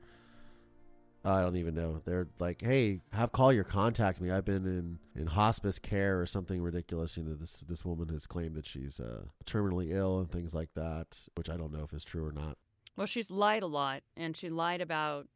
I 1.27 1.43
don't 1.43 1.57
even 1.57 1.75
know. 1.75 2.01
They're 2.05 2.29
like, 2.39 2.63
"Hey, 2.63 3.01
have 3.13 3.33
Collier 3.33 3.65
contact 3.65 4.21
me. 4.21 4.31
I've 4.31 4.45
been 4.45 4.65
in, 4.65 4.99
in 5.21 5.27
hospice 5.27 5.79
care 5.79 6.21
or 6.21 6.27
something 6.27 6.63
ridiculous." 6.63 7.17
You 7.17 7.25
know, 7.25 7.35
this 7.35 7.63
this 7.69 7.85
woman 7.85 8.09
has 8.11 8.27
claimed 8.27 8.55
that 8.55 8.67
she's 8.67 9.01
uh, 9.01 9.25
terminally 9.45 9.93
ill 9.93 10.21
and 10.21 10.31
things 10.31 10.55
like 10.55 10.71
that, 10.75 11.29
which 11.35 11.51
I 11.51 11.57
don't 11.57 11.73
know 11.73 11.85
if 11.85 11.93
is 11.93 12.05
true 12.05 12.25
or 12.25 12.33
not. 12.33 12.59
Well, 12.97 13.07
she's 13.07 13.31
lied 13.31 13.63
a 13.63 13.67
lot, 13.67 14.03
and 14.17 14.37
she 14.37 14.49
lied 14.49 14.81
about 14.81 15.27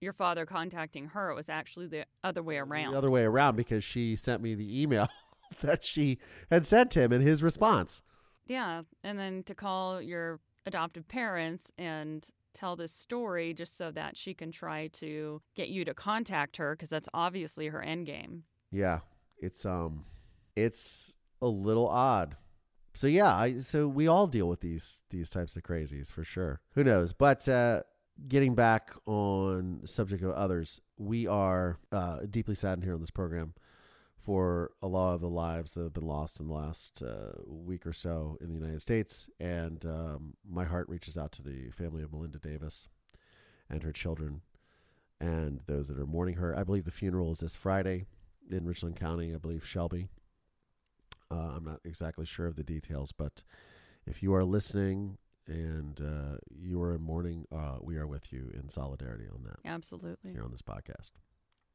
your 0.00 0.12
father 0.12 0.46
contacting 0.46 1.08
her. 1.08 1.30
It 1.30 1.34
was 1.34 1.48
actually 1.48 1.86
the 1.86 2.06
other 2.24 2.42
way 2.42 2.58
around. 2.58 2.92
The 2.92 2.98
other 2.98 3.10
way 3.10 3.24
around 3.24 3.56
because 3.56 3.84
she 3.84 4.16
sent 4.16 4.42
me 4.42 4.54
the 4.54 4.82
email 4.82 5.08
that 5.62 5.84
she 5.84 6.18
had 6.50 6.66
sent 6.66 6.94
him 6.94 7.12
in 7.12 7.20
his 7.20 7.42
response. 7.42 8.02
Yeah, 8.46 8.82
and 9.04 9.18
then 9.18 9.42
to 9.44 9.54
call 9.54 10.00
your 10.00 10.40
adoptive 10.66 11.08
parents 11.08 11.70
and 11.78 12.26
tell 12.52 12.76
this 12.76 12.92
story 12.92 13.54
just 13.54 13.76
so 13.76 13.90
that 13.90 14.16
she 14.16 14.34
can 14.34 14.52
try 14.52 14.88
to 14.88 15.40
get 15.54 15.68
you 15.68 15.84
to 15.84 15.94
contact 15.94 16.56
her 16.56 16.74
because 16.74 16.88
that's 16.88 17.08
obviously 17.14 17.68
her 17.68 17.82
end 17.82 18.06
game. 18.06 18.44
Yeah, 18.70 19.00
it's 19.38 19.66
um, 19.66 20.04
it's 20.56 21.14
a 21.40 21.46
little 21.48 21.88
odd. 21.88 22.36
So 22.94 23.06
yeah, 23.06 23.34
I 23.34 23.58
so 23.58 23.88
we 23.88 24.06
all 24.06 24.26
deal 24.26 24.48
with 24.48 24.60
these 24.60 25.02
these 25.10 25.30
types 25.30 25.56
of 25.56 25.62
crazies 25.62 26.10
for 26.10 26.24
sure. 26.24 26.60
Who 26.74 26.84
knows? 26.84 27.12
But 27.12 27.48
uh, 27.48 27.82
getting 28.28 28.54
back 28.54 28.90
on 29.06 29.80
subject 29.84 30.22
of 30.22 30.32
others, 30.32 30.80
we 30.98 31.26
are 31.26 31.78
uh, 31.90 32.20
deeply 32.28 32.54
saddened 32.54 32.84
here 32.84 32.94
on 32.94 33.00
this 33.00 33.10
program 33.10 33.54
for 34.24 34.70
a 34.80 34.86
lot 34.86 35.14
of 35.14 35.20
the 35.20 35.28
lives 35.28 35.74
that 35.74 35.82
have 35.82 35.92
been 35.92 36.06
lost 36.06 36.38
in 36.38 36.46
the 36.46 36.54
last 36.54 37.02
uh, 37.02 37.32
week 37.46 37.86
or 37.86 37.92
so 37.92 38.38
in 38.40 38.48
the 38.48 38.54
United 38.54 38.80
States, 38.80 39.28
and 39.40 39.84
um, 39.84 40.34
my 40.48 40.64
heart 40.64 40.88
reaches 40.88 41.18
out 41.18 41.32
to 41.32 41.42
the 41.42 41.70
family 41.70 42.02
of 42.02 42.12
Melinda 42.12 42.38
Davis 42.38 42.88
and 43.68 43.82
her 43.82 43.92
children 43.92 44.42
and 45.20 45.60
those 45.66 45.88
that 45.88 45.98
are 45.98 46.06
mourning 46.06 46.36
her. 46.36 46.56
I 46.56 46.64
believe 46.64 46.84
the 46.84 46.90
funeral 46.90 47.32
is 47.32 47.38
this 47.38 47.54
Friday 47.54 48.06
in 48.50 48.64
Richland 48.64 48.96
County. 48.96 49.34
I 49.34 49.38
believe 49.38 49.66
Shelby. 49.66 50.08
Uh, 51.30 51.52
I'm 51.56 51.64
not 51.64 51.80
exactly 51.84 52.26
sure 52.26 52.46
of 52.46 52.56
the 52.56 52.64
details, 52.64 53.12
but 53.12 53.42
if 54.06 54.22
you 54.22 54.34
are 54.34 54.44
listening 54.44 55.18
and 55.46 56.00
uh, 56.00 56.36
you 56.50 56.80
are 56.82 56.94
in 56.94 57.02
mourning, 57.02 57.46
uh, 57.50 57.76
we 57.80 57.96
are 57.96 58.06
with 58.06 58.32
you 58.32 58.50
in 58.54 58.68
solidarity 58.68 59.24
on 59.32 59.44
that 59.44 59.58
Absolutely. 59.64 60.32
here 60.32 60.42
on 60.44 60.50
this 60.50 60.62
podcast. 60.62 61.12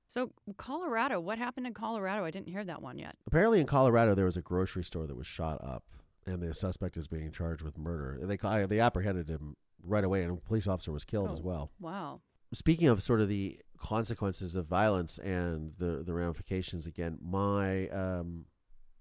So, 0.08 0.32
Colorado, 0.58 1.20
what 1.20 1.38
happened 1.38 1.68
in 1.68 1.74
Colorado? 1.74 2.24
I 2.24 2.32
didn't 2.32 2.48
hear 2.50 2.64
that 2.64 2.82
one 2.82 2.98
yet. 2.98 3.16
Apparently, 3.28 3.60
in 3.60 3.68
Colorado, 3.68 4.16
there 4.16 4.26
was 4.26 4.38
a 4.38 4.42
grocery 4.42 4.84
store 4.84 5.06
that 5.06 5.18
was 5.18 5.28
shot 5.28 5.62
up, 5.64 5.84
and 6.26 6.42
the 6.42 6.54
suspect 6.54 6.96
is 6.98 7.08
being 7.08 7.32
charged 7.32 7.62
with 7.62 7.78
murder. 7.78 8.18
They 8.26 8.38
they 8.68 8.80
apprehended 8.80 9.28
him 9.28 9.58
right 9.84 10.04
away, 10.04 10.24
and 10.24 10.32
a 10.32 10.42
police 10.42 10.66
officer 10.68 10.92
was 10.92 11.04
killed 11.04 11.32
as 11.32 11.40
Oh. 11.40 11.44
well. 11.44 11.72
Wow. 11.80 12.22
speaking 12.54 12.88
of 12.88 13.04
sort 13.04 13.20
of 13.20 13.28
the 13.28 13.60
consequences 13.78 14.56
of 14.56 14.66
violence 14.66 15.18
and 15.20 15.74
the 15.78 16.02
the 16.06 16.14
ramifications 16.14 16.88
again 16.88 17.18
my 17.22 17.90
um 17.90 18.46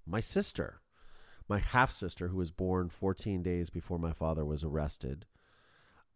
my 0.04 0.20
sister, 0.20 0.80
my 1.48 1.58
half 1.60 1.92
sister, 1.92 2.26
who 2.28 2.36
was 2.38 2.50
born 2.50 2.88
14 2.88 3.44
days 3.44 3.70
before 3.70 3.98
my 4.00 4.12
father 4.12 4.44
was 4.44 4.64
arrested, 4.64 5.26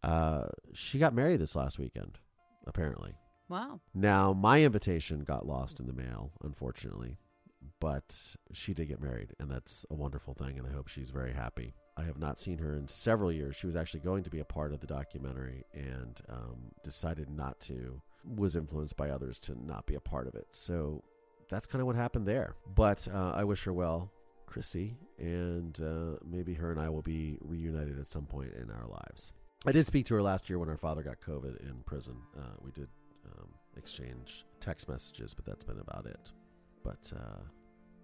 uh, 0.03 0.47
she 0.73 0.99
got 0.99 1.13
married 1.13 1.39
this 1.39 1.55
last 1.55 1.79
weekend, 1.79 2.19
apparently. 2.67 3.15
Wow. 3.51 3.81
Now, 3.93 4.31
my 4.31 4.63
invitation 4.63 5.25
got 5.25 5.45
lost 5.45 5.81
in 5.81 5.85
the 5.85 5.91
mail, 5.91 6.31
unfortunately, 6.41 7.17
but 7.81 8.37
she 8.53 8.73
did 8.73 8.87
get 8.87 9.01
married, 9.01 9.33
and 9.41 9.51
that's 9.51 9.85
a 9.91 9.93
wonderful 9.93 10.33
thing, 10.33 10.57
and 10.57 10.65
I 10.65 10.71
hope 10.71 10.87
she's 10.87 11.09
very 11.09 11.33
happy. 11.33 11.73
I 11.97 12.03
have 12.03 12.17
not 12.17 12.39
seen 12.39 12.59
her 12.59 12.73
in 12.73 12.87
several 12.87 13.29
years. 13.29 13.57
She 13.57 13.67
was 13.67 13.75
actually 13.75 13.99
going 13.99 14.23
to 14.23 14.29
be 14.29 14.39
a 14.39 14.45
part 14.45 14.71
of 14.71 14.79
the 14.79 14.87
documentary 14.87 15.65
and 15.73 16.21
um, 16.29 16.71
decided 16.81 17.29
not 17.29 17.59
to, 17.61 18.01
was 18.23 18.55
influenced 18.55 18.95
by 18.95 19.09
others 19.09 19.37
to 19.39 19.65
not 19.65 19.85
be 19.85 19.95
a 19.95 19.99
part 19.99 20.27
of 20.27 20.35
it. 20.35 20.47
So 20.53 21.03
that's 21.49 21.67
kind 21.67 21.81
of 21.81 21.87
what 21.87 21.97
happened 21.97 22.25
there. 22.25 22.55
But 22.73 23.05
uh, 23.13 23.33
I 23.35 23.43
wish 23.43 23.65
her 23.65 23.73
well, 23.73 24.13
Chrissy, 24.45 24.95
and 25.19 25.77
uh, 25.81 26.19
maybe 26.25 26.53
her 26.53 26.71
and 26.71 26.79
I 26.79 26.87
will 26.87 27.01
be 27.01 27.37
reunited 27.41 27.99
at 27.99 28.07
some 28.07 28.27
point 28.27 28.53
in 28.53 28.71
our 28.71 28.87
lives. 28.87 29.33
I 29.65 29.73
did 29.73 29.85
speak 29.85 30.05
to 30.05 30.15
her 30.15 30.21
last 30.21 30.49
year 30.49 30.57
when 30.57 30.69
her 30.69 30.77
father 30.77 31.03
got 31.03 31.19
COVID 31.19 31.59
in 31.69 31.83
prison. 31.85 32.15
Uh, 32.35 32.55
we 32.63 32.71
did 32.71 32.87
um, 33.39 33.47
exchange 33.77 34.45
text 34.59 34.89
messages, 34.89 35.33
but 35.33 35.45
that's 35.45 35.63
been 35.63 35.79
about 35.79 36.05
it. 36.05 36.31
But 36.83 37.11
uh, 37.15 37.41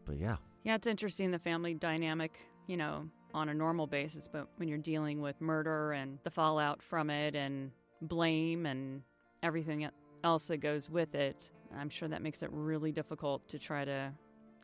but 0.06 0.18
yeah, 0.18 0.38
Yeah, 0.64 0.76
it's 0.76 0.88
interesting 0.88 1.32
the 1.32 1.40
family 1.40 1.74
dynamic, 1.74 2.40
you 2.68 2.78
know, 2.78 3.10
on 3.34 3.50
a 3.50 3.54
normal 3.54 3.88
basis, 3.88 4.28
but 4.32 4.48
when 4.58 4.70
you're 4.70 4.78
dealing 4.78 5.22
with 5.22 5.40
murder 5.42 5.92
and 5.92 6.18
the 6.24 6.32
fallout 6.32 6.82
from 6.82 7.10
it 7.10 7.36
and 7.36 7.72
blame 8.02 8.66
and 8.66 9.02
everything 9.44 9.90
else 10.24 10.48
that 10.48 10.58
goes 10.58 10.90
with 10.90 11.16
it, 11.16 11.52
I'm 11.78 11.90
sure 11.90 12.08
that 12.08 12.22
makes 12.22 12.44
it 12.44 12.50
really 12.52 12.92
difficult 12.92 13.48
to 13.50 13.60
try 13.60 13.84
to 13.86 14.12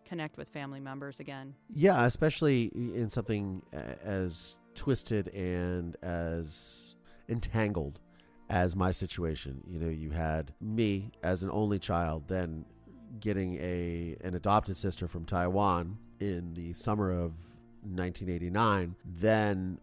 connect 0.06 0.38
with 0.38 0.50
family 0.50 0.80
members 0.80 1.20
again. 1.20 1.56
Yeah, 1.74 2.06
especially 2.06 2.72
in 2.74 3.10
something 3.10 3.62
as 3.72 4.58
twisted 4.76 5.28
and 5.30 5.96
as 6.02 6.96
entangled 7.30 8.00
as 8.54 8.76
my 8.76 8.92
situation. 8.92 9.64
You 9.68 9.80
know, 9.80 9.90
you 9.90 10.12
had 10.12 10.54
me 10.62 11.12
as 11.24 11.42
an 11.42 11.50
only 11.52 11.80
child, 11.80 12.28
then 12.28 12.66
getting 13.20 13.56
a 13.56 14.16
an 14.22 14.36
adopted 14.36 14.78
sister 14.78 15.08
from 15.08 15.26
Taiwan 15.26 15.98
in 16.20 16.54
the 16.54 16.74
summer 16.74 17.12
of 17.12 17.34
1989, 17.82 18.96
then 19.04 19.80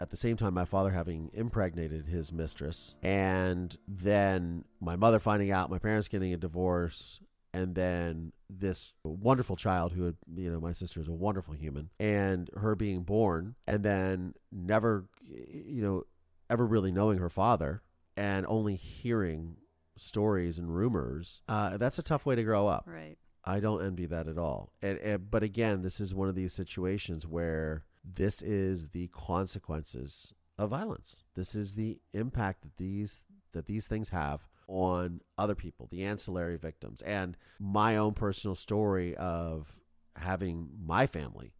at 0.00 0.10
the 0.10 0.16
same 0.16 0.36
time 0.36 0.54
my 0.54 0.64
father 0.64 0.90
having 0.90 1.30
impregnated 1.34 2.06
his 2.06 2.32
mistress 2.32 2.94
and 3.02 3.76
then 3.88 4.64
my 4.80 4.94
mother 4.94 5.18
finding 5.18 5.50
out 5.50 5.68
my 5.68 5.78
parents 5.78 6.06
getting 6.06 6.32
a 6.32 6.36
divorce 6.36 7.18
and 7.52 7.74
then 7.74 8.30
this 8.48 8.92
wonderful 9.02 9.56
child 9.56 9.92
who 9.92 10.04
had 10.04 10.14
you 10.36 10.48
know 10.52 10.60
my 10.60 10.70
sister 10.70 11.00
is 11.00 11.08
a 11.08 11.12
wonderful 11.12 11.52
human 11.52 11.90
and 11.98 12.48
her 12.56 12.76
being 12.76 13.02
born 13.02 13.56
and 13.66 13.82
then 13.82 14.32
never 14.52 15.04
you 15.28 15.82
know 15.82 16.04
ever 16.48 16.64
really 16.64 16.92
knowing 16.92 17.18
her 17.18 17.30
father 17.30 17.82
and 18.16 18.46
only 18.46 18.76
hearing 18.76 19.56
stories 19.96 20.58
and 20.58 20.74
rumors 20.74 21.42
uh, 21.48 21.76
that's 21.76 21.98
a 21.98 22.02
tough 22.02 22.24
way 22.24 22.34
to 22.34 22.42
grow 22.42 22.66
up 22.66 22.84
Right. 22.86 23.16
I 23.44 23.60
don't 23.60 23.84
envy 23.84 24.06
that 24.06 24.28
at 24.28 24.38
all. 24.38 24.72
And, 24.82 24.98
and 24.98 25.30
but 25.30 25.42
again, 25.42 25.82
this 25.82 26.00
is 26.00 26.14
one 26.14 26.28
of 26.28 26.34
these 26.34 26.52
situations 26.52 27.26
where 27.26 27.84
this 28.04 28.42
is 28.42 28.90
the 28.90 29.08
consequences 29.08 30.34
of 30.58 30.70
violence. 30.70 31.24
This 31.34 31.54
is 31.54 31.74
the 31.74 32.00
impact 32.12 32.62
that 32.62 32.76
these 32.76 33.22
that 33.52 33.66
these 33.66 33.86
things 33.86 34.10
have 34.10 34.48
on 34.68 35.20
other 35.36 35.54
people, 35.54 35.88
the 35.90 36.04
ancillary 36.04 36.56
victims, 36.56 37.02
and 37.02 37.36
my 37.58 37.96
own 37.96 38.14
personal 38.14 38.54
story 38.54 39.16
of 39.16 39.80
having 40.16 40.70
my 40.82 41.06
family, 41.06 41.52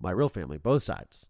my 0.00 0.10
real 0.10 0.28
family, 0.28 0.58
both 0.58 0.82
sides, 0.82 1.28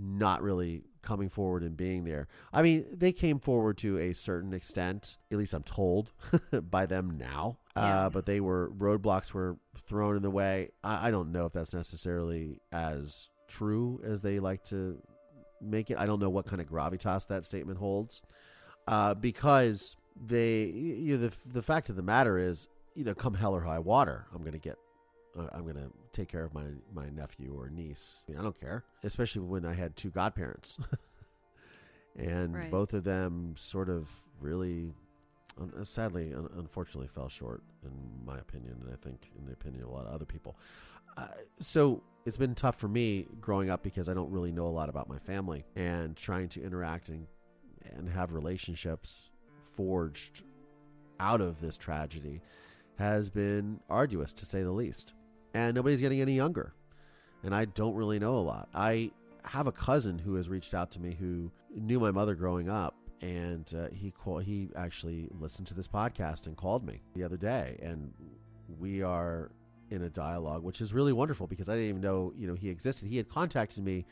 not 0.00 0.42
really 0.42 0.84
coming 1.02 1.28
forward 1.28 1.62
and 1.62 1.76
being 1.76 2.04
there. 2.04 2.28
I 2.52 2.62
mean, 2.62 2.86
they 2.92 3.12
came 3.12 3.38
forward 3.38 3.78
to 3.78 3.98
a 3.98 4.12
certain 4.12 4.52
extent, 4.52 5.16
at 5.32 5.38
least 5.38 5.54
I'm 5.54 5.62
told 5.62 6.12
by 6.70 6.86
them 6.86 7.16
now. 7.16 7.58
Yeah. 7.76 8.06
Uh, 8.06 8.10
but 8.10 8.26
they 8.26 8.40
were 8.40 8.70
roadblocks 8.76 9.32
were 9.32 9.56
thrown 9.86 10.16
in 10.16 10.22
the 10.22 10.30
way. 10.30 10.70
I, 10.82 11.08
I 11.08 11.10
don't 11.10 11.32
know 11.32 11.46
if 11.46 11.52
that's 11.52 11.74
necessarily 11.74 12.60
as 12.72 13.28
true 13.46 14.00
as 14.04 14.20
they 14.20 14.40
like 14.40 14.64
to 14.64 15.00
make 15.60 15.90
it. 15.90 15.98
I 15.98 16.06
don't 16.06 16.20
know 16.20 16.30
what 16.30 16.46
kind 16.46 16.60
of 16.60 16.68
gravitas 16.68 17.28
that 17.28 17.44
statement 17.44 17.78
holds, 17.78 18.22
uh, 18.86 19.14
because 19.14 19.96
they, 20.20 20.64
you 20.64 21.16
know, 21.16 21.28
the 21.28 21.32
the 21.46 21.62
fact 21.62 21.88
of 21.88 21.96
the 21.96 22.02
matter 22.02 22.38
is, 22.38 22.68
you 22.94 23.04
know, 23.04 23.14
come 23.14 23.34
hell 23.34 23.54
or 23.54 23.62
high 23.62 23.78
water, 23.78 24.26
I'm 24.34 24.40
going 24.40 24.52
to 24.52 24.58
get 24.58 24.76
uh, 24.76 24.87
I'm 25.52 25.62
going 25.62 25.76
to 25.76 25.90
take 26.12 26.28
care 26.28 26.44
of 26.44 26.52
my, 26.54 26.64
my 26.92 27.08
nephew 27.10 27.54
or 27.56 27.68
niece. 27.70 28.22
I, 28.28 28.32
mean, 28.32 28.40
I 28.40 28.42
don't 28.42 28.58
care, 28.58 28.84
especially 29.04 29.42
when 29.42 29.64
I 29.64 29.74
had 29.74 29.96
two 29.96 30.10
godparents. 30.10 30.78
and 32.16 32.54
Right. 32.54 32.70
both 32.70 32.94
of 32.94 33.04
them 33.04 33.54
sort 33.56 33.88
of 33.88 34.10
really, 34.40 34.92
un- 35.60 35.72
uh, 35.80 35.84
sadly, 35.84 36.32
un- 36.34 36.48
unfortunately, 36.56 37.08
fell 37.08 37.28
short, 37.28 37.62
in 37.84 37.90
my 38.24 38.38
opinion, 38.38 38.76
and 38.84 38.92
I 38.92 38.96
think 38.96 39.30
in 39.38 39.44
the 39.46 39.52
opinion 39.52 39.84
of 39.84 39.90
a 39.90 39.92
lot 39.92 40.06
of 40.06 40.12
other 40.12 40.24
people. 40.24 40.56
Uh, 41.16 41.28
so 41.60 42.02
it's 42.26 42.36
been 42.36 42.54
tough 42.54 42.76
for 42.76 42.88
me 42.88 43.26
growing 43.40 43.70
up 43.70 43.82
because 43.82 44.08
I 44.08 44.14
don't 44.14 44.30
really 44.30 44.52
know 44.52 44.66
a 44.66 44.70
lot 44.70 44.88
about 44.88 45.08
my 45.08 45.18
family 45.18 45.64
and 45.76 46.16
trying 46.16 46.48
to 46.50 46.62
interact 46.62 47.08
and, 47.08 47.26
and 47.96 48.08
have 48.08 48.32
relationships 48.32 49.30
forged 49.74 50.42
out 51.20 51.40
of 51.40 51.60
this 51.60 51.76
tragedy 51.76 52.40
has 52.98 53.30
been 53.30 53.80
arduous 53.88 54.32
to 54.34 54.44
say 54.46 54.62
the 54.62 54.70
least. 54.70 55.12
And 55.54 55.74
nobody's 55.74 56.00
getting 56.00 56.20
any 56.20 56.34
younger. 56.34 56.72
And 57.42 57.54
I 57.54 57.66
don't 57.66 57.94
really 57.94 58.18
know 58.18 58.36
a 58.36 58.40
lot. 58.40 58.68
I 58.74 59.10
have 59.44 59.66
a 59.66 59.72
cousin 59.72 60.18
who 60.18 60.34
has 60.34 60.48
reached 60.48 60.74
out 60.74 60.90
to 60.92 61.00
me 61.00 61.16
who 61.18 61.50
knew 61.74 61.98
my 61.98 62.10
mother 62.10 62.34
growing 62.34 62.68
up 62.68 62.94
and 63.22 63.72
uh, 63.74 63.88
he 63.92 64.10
call, 64.10 64.38
he 64.38 64.68
actually 64.76 65.28
listened 65.40 65.66
to 65.68 65.74
this 65.74 65.88
podcast 65.88 66.46
and 66.46 66.56
called 66.56 66.84
me 66.84 67.00
the 67.14 67.24
other 67.24 67.36
day 67.36 67.78
and 67.82 68.12
we 68.78 69.02
are 69.02 69.50
in 69.90 70.02
a 70.02 70.10
dialogue 70.10 70.62
which 70.62 70.80
is 70.80 70.92
really 70.92 71.12
wonderful 71.12 71.46
because 71.46 71.68
I 71.68 71.74
didn't 71.74 71.88
even 71.88 72.00
know, 72.02 72.32
you 72.36 72.46
know, 72.46 72.54
he 72.54 72.68
existed. 72.68 73.08
He 73.08 73.16
had 73.16 73.28
contacted 73.28 73.82
me 73.82 74.04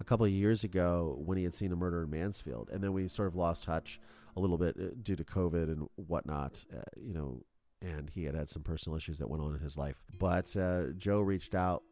a 0.00 0.04
couple 0.04 0.26
of 0.26 0.32
years 0.32 0.64
ago 0.64 1.18
when 1.24 1.36
he 1.36 1.44
had 1.44 1.54
seen 1.54 1.72
a 1.72 1.76
murder 1.76 2.04
in 2.04 2.10
Mansfield 2.10 2.70
and 2.72 2.82
then 2.82 2.92
we 2.92 3.08
sort 3.08 3.28
of 3.28 3.34
lost 3.34 3.64
touch 3.64 4.00
a 4.36 4.40
little 4.40 4.58
bit 4.58 4.76
uh, 4.78 4.86
due 5.02 5.16
to 5.16 5.24
COVID 5.24 5.64
and 5.64 5.88
whatnot, 5.96 6.64
uh, 6.72 6.82
you 6.96 7.14
know, 7.14 7.42
and 7.84 8.10
he 8.10 8.24
had 8.24 8.34
had 8.34 8.50
some 8.50 8.62
personal 8.62 8.96
issues 8.96 9.18
that 9.18 9.28
went 9.28 9.42
on 9.42 9.54
in 9.54 9.60
his 9.60 9.76
life. 9.76 10.02
But 10.18 10.56
uh, 10.56 10.86
Joe 10.96 11.20
reached 11.20 11.54
out 11.54 11.82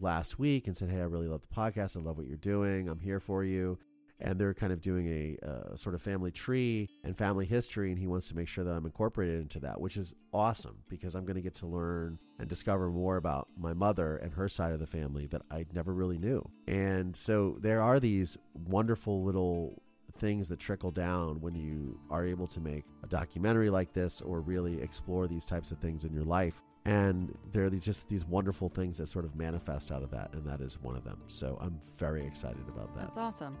last 0.00 0.38
week 0.38 0.66
and 0.66 0.76
said, 0.76 0.90
"Hey, 0.90 1.00
I 1.00 1.04
really 1.04 1.28
love 1.28 1.42
the 1.42 1.54
podcast. 1.54 1.96
I 1.96 2.00
love 2.00 2.18
what 2.18 2.26
you're 2.26 2.36
doing. 2.36 2.88
I'm 2.88 3.00
here 3.00 3.20
for 3.20 3.44
you." 3.44 3.78
And 4.20 4.38
they're 4.38 4.54
kind 4.54 4.72
of 4.72 4.80
doing 4.80 5.08
a 5.08 5.46
uh, 5.46 5.76
sort 5.76 5.94
of 5.96 6.00
family 6.00 6.30
tree 6.30 6.88
and 7.02 7.18
family 7.18 7.46
history, 7.46 7.90
and 7.90 7.98
he 7.98 8.06
wants 8.06 8.28
to 8.28 8.36
make 8.36 8.46
sure 8.46 8.62
that 8.62 8.70
I'm 8.70 8.86
incorporated 8.86 9.40
into 9.40 9.58
that, 9.60 9.80
which 9.80 9.96
is 9.96 10.14
awesome 10.32 10.78
because 10.88 11.16
I'm 11.16 11.24
going 11.24 11.34
to 11.34 11.42
get 11.42 11.54
to 11.54 11.66
learn 11.66 12.18
and 12.38 12.48
discover 12.48 12.88
more 12.90 13.16
about 13.16 13.48
my 13.58 13.74
mother 13.74 14.16
and 14.16 14.32
her 14.34 14.48
side 14.48 14.72
of 14.72 14.78
the 14.78 14.86
family 14.86 15.26
that 15.26 15.42
I 15.50 15.66
never 15.74 15.92
really 15.92 16.18
knew. 16.18 16.48
And 16.68 17.16
so 17.16 17.58
there 17.60 17.82
are 17.82 17.98
these 17.98 18.38
wonderful 18.54 19.24
little 19.24 19.82
things 20.14 20.48
that 20.48 20.58
trickle 20.58 20.90
down 20.90 21.40
when 21.40 21.54
you 21.54 21.98
are 22.10 22.26
able 22.26 22.46
to 22.48 22.60
make 22.60 22.84
a 23.02 23.06
documentary 23.06 23.70
like 23.70 23.92
this 23.92 24.20
or 24.20 24.40
really 24.40 24.80
explore 24.80 25.26
these 25.26 25.44
types 25.44 25.72
of 25.72 25.78
things 25.78 26.04
in 26.04 26.12
your 26.12 26.24
life. 26.24 26.62
And 26.84 27.36
there 27.52 27.64
are 27.64 27.70
just 27.70 28.08
these 28.08 28.26
wonderful 28.26 28.68
things 28.68 28.98
that 28.98 29.08
sort 29.08 29.24
of 29.24 29.34
manifest 29.34 29.90
out 29.90 30.02
of 30.02 30.10
that, 30.10 30.34
and 30.34 30.46
that 30.46 30.60
is 30.60 30.78
one 30.82 30.96
of 30.96 31.04
them. 31.04 31.22
So 31.28 31.58
I'm 31.60 31.80
very 31.96 32.26
excited 32.26 32.68
about 32.68 32.94
that. 32.94 33.04
That's 33.04 33.16
awesome. 33.16 33.56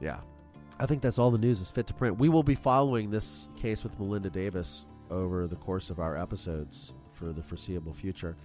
Yeah. 0.00 0.20
I 0.78 0.86
think 0.86 1.02
that's 1.02 1.18
all 1.18 1.30
the 1.30 1.38
news 1.38 1.60
is 1.60 1.70
fit 1.70 1.86
to 1.86 1.94
print. 1.94 2.18
We 2.18 2.28
will 2.28 2.42
be 2.42 2.54
following 2.54 3.10
this 3.10 3.48
case 3.56 3.84
with 3.84 3.98
Melinda 3.98 4.30
Davis 4.30 4.86
over 5.10 5.46
the 5.46 5.56
course 5.56 5.90
of 5.90 5.98
our 5.98 6.16
episodes 6.16 6.92
for 7.12 7.32
the 7.32 7.42
foreseeable 7.42 7.92
future 7.92 8.36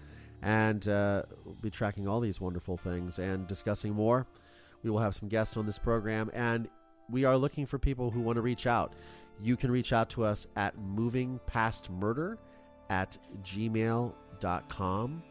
and 0.41 0.87
uh, 0.87 1.23
we'll 1.45 1.55
be 1.55 1.69
tracking 1.69 2.07
all 2.07 2.19
these 2.19 2.39
wonderful 2.39 2.77
things 2.77 3.19
and 3.19 3.47
discussing 3.47 3.93
more. 3.93 4.27
We 4.83 4.89
will 4.89 4.99
have 4.99 5.15
some 5.15 5.27
guests 5.27 5.57
on 5.57 5.65
this 5.65 5.79
program, 5.79 6.29
and 6.33 6.69
we 7.09 7.23
are 7.25 7.37
looking 7.37 7.65
for 7.65 7.77
people 7.79 8.11
who 8.11 8.21
want 8.21 8.35
to 8.37 8.41
reach 8.41 8.67
out. 8.67 8.93
You 9.41 9.55
can 9.55 9.71
reach 9.71 9.93
out 9.93 10.09
to 10.11 10.23
us 10.23 10.47
at 10.55 10.77
movingpastmurder 10.77 12.37
at 12.89 13.17
gmail.com. 13.43 15.23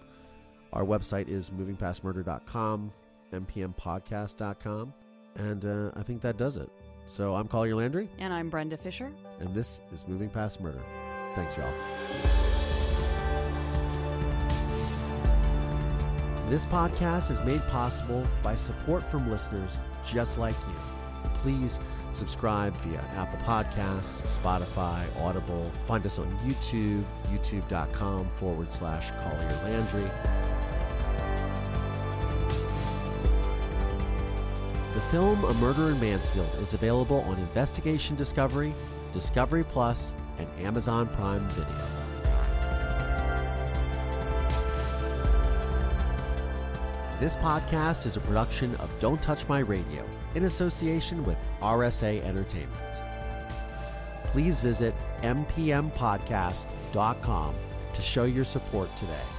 Our 0.73 0.85
website 0.85 1.29
is 1.29 1.51
movingpastmurder.com, 1.51 2.93
mpmpodcast.com. 3.33 4.95
And 5.37 5.65
uh, 5.65 5.91
I 5.97 6.03
think 6.03 6.23
that 6.23 6.37
does 6.39 6.57
it. 6.57 6.71
So 7.07 7.35
I'm 7.35 7.47
Collier 7.47 7.75
Landry, 7.77 8.09
And 8.19 8.33
I'm 8.33 8.49
Brenda 8.51 8.77
Fisher. 8.77 9.13
and 9.39 9.55
this 9.55 9.81
is 9.93 10.09
Moving 10.09 10.29
Past 10.31 10.61
Murder. 10.61 10.81
Thanks, 11.35 11.57
y'all. 11.57 11.73
This 16.49 16.65
podcast 16.67 17.31
is 17.31 17.41
made 17.43 17.61
possible 17.69 18.25
by 18.43 18.55
support 18.57 19.03
from 19.05 19.29
listeners 19.31 19.79
just 20.09 20.39
like 20.39 20.55
you 20.69 20.96
please 21.47 21.79
subscribe 22.13 22.77
via 22.79 22.99
Apple 23.15 23.39
Podcasts, 23.47 24.21
Spotify, 24.27 25.07
Audible. 25.23 25.71
Find 25.87 26.05
us 26.05 26.19
on 26.19 26.27
YouTube, 26.45 27.05
youtube.com 27.31 28.29
forward 28.35 28.73
slash 28.73 29.13
Collier 29.13 29.61
Landry. 29.63 30.11
The 34.95 35.01
film 35.13 35.45
A 35.45 35.55
Murder 35.55 35.93
in 35.93 36.01
Mansfield 36.01 36.53
is 36.59 36.75
available 36.75 37.21
on 37.29 37.39
Investigation 37.39 38.17
Discovery, 38.17 38.75
Discovery 39.13 39.63
Plus, 39.63 40.15
and 40.39 40.49
Amazon 40.59 41.07
Prime 41.07 41.49
Video. 41.51 41.87
This 47.21 47.37
podcast 47.37 48.05
is 48.05 48.17
a 48.17 48.21
production 48.21 48.75
of 48.77 48.91
Don't 48.99 49.23
Touch 49.23 49.47
My 49.47 49.61
Radio 49.61 50.05
in 50.37 50.45
association 50.45 51.25
with 51.25 51.37
RSA 51.61 52.23
Entertainment. 52.23 52.71
Please 54.25 54.61
visit 54.61 54.95
mpmpodcast.com 55.23 57.55
to 57.95 58.03
show 58.03 58.25
your 58.25 58.45
support 58.45 58.95
today. 58.97 59.36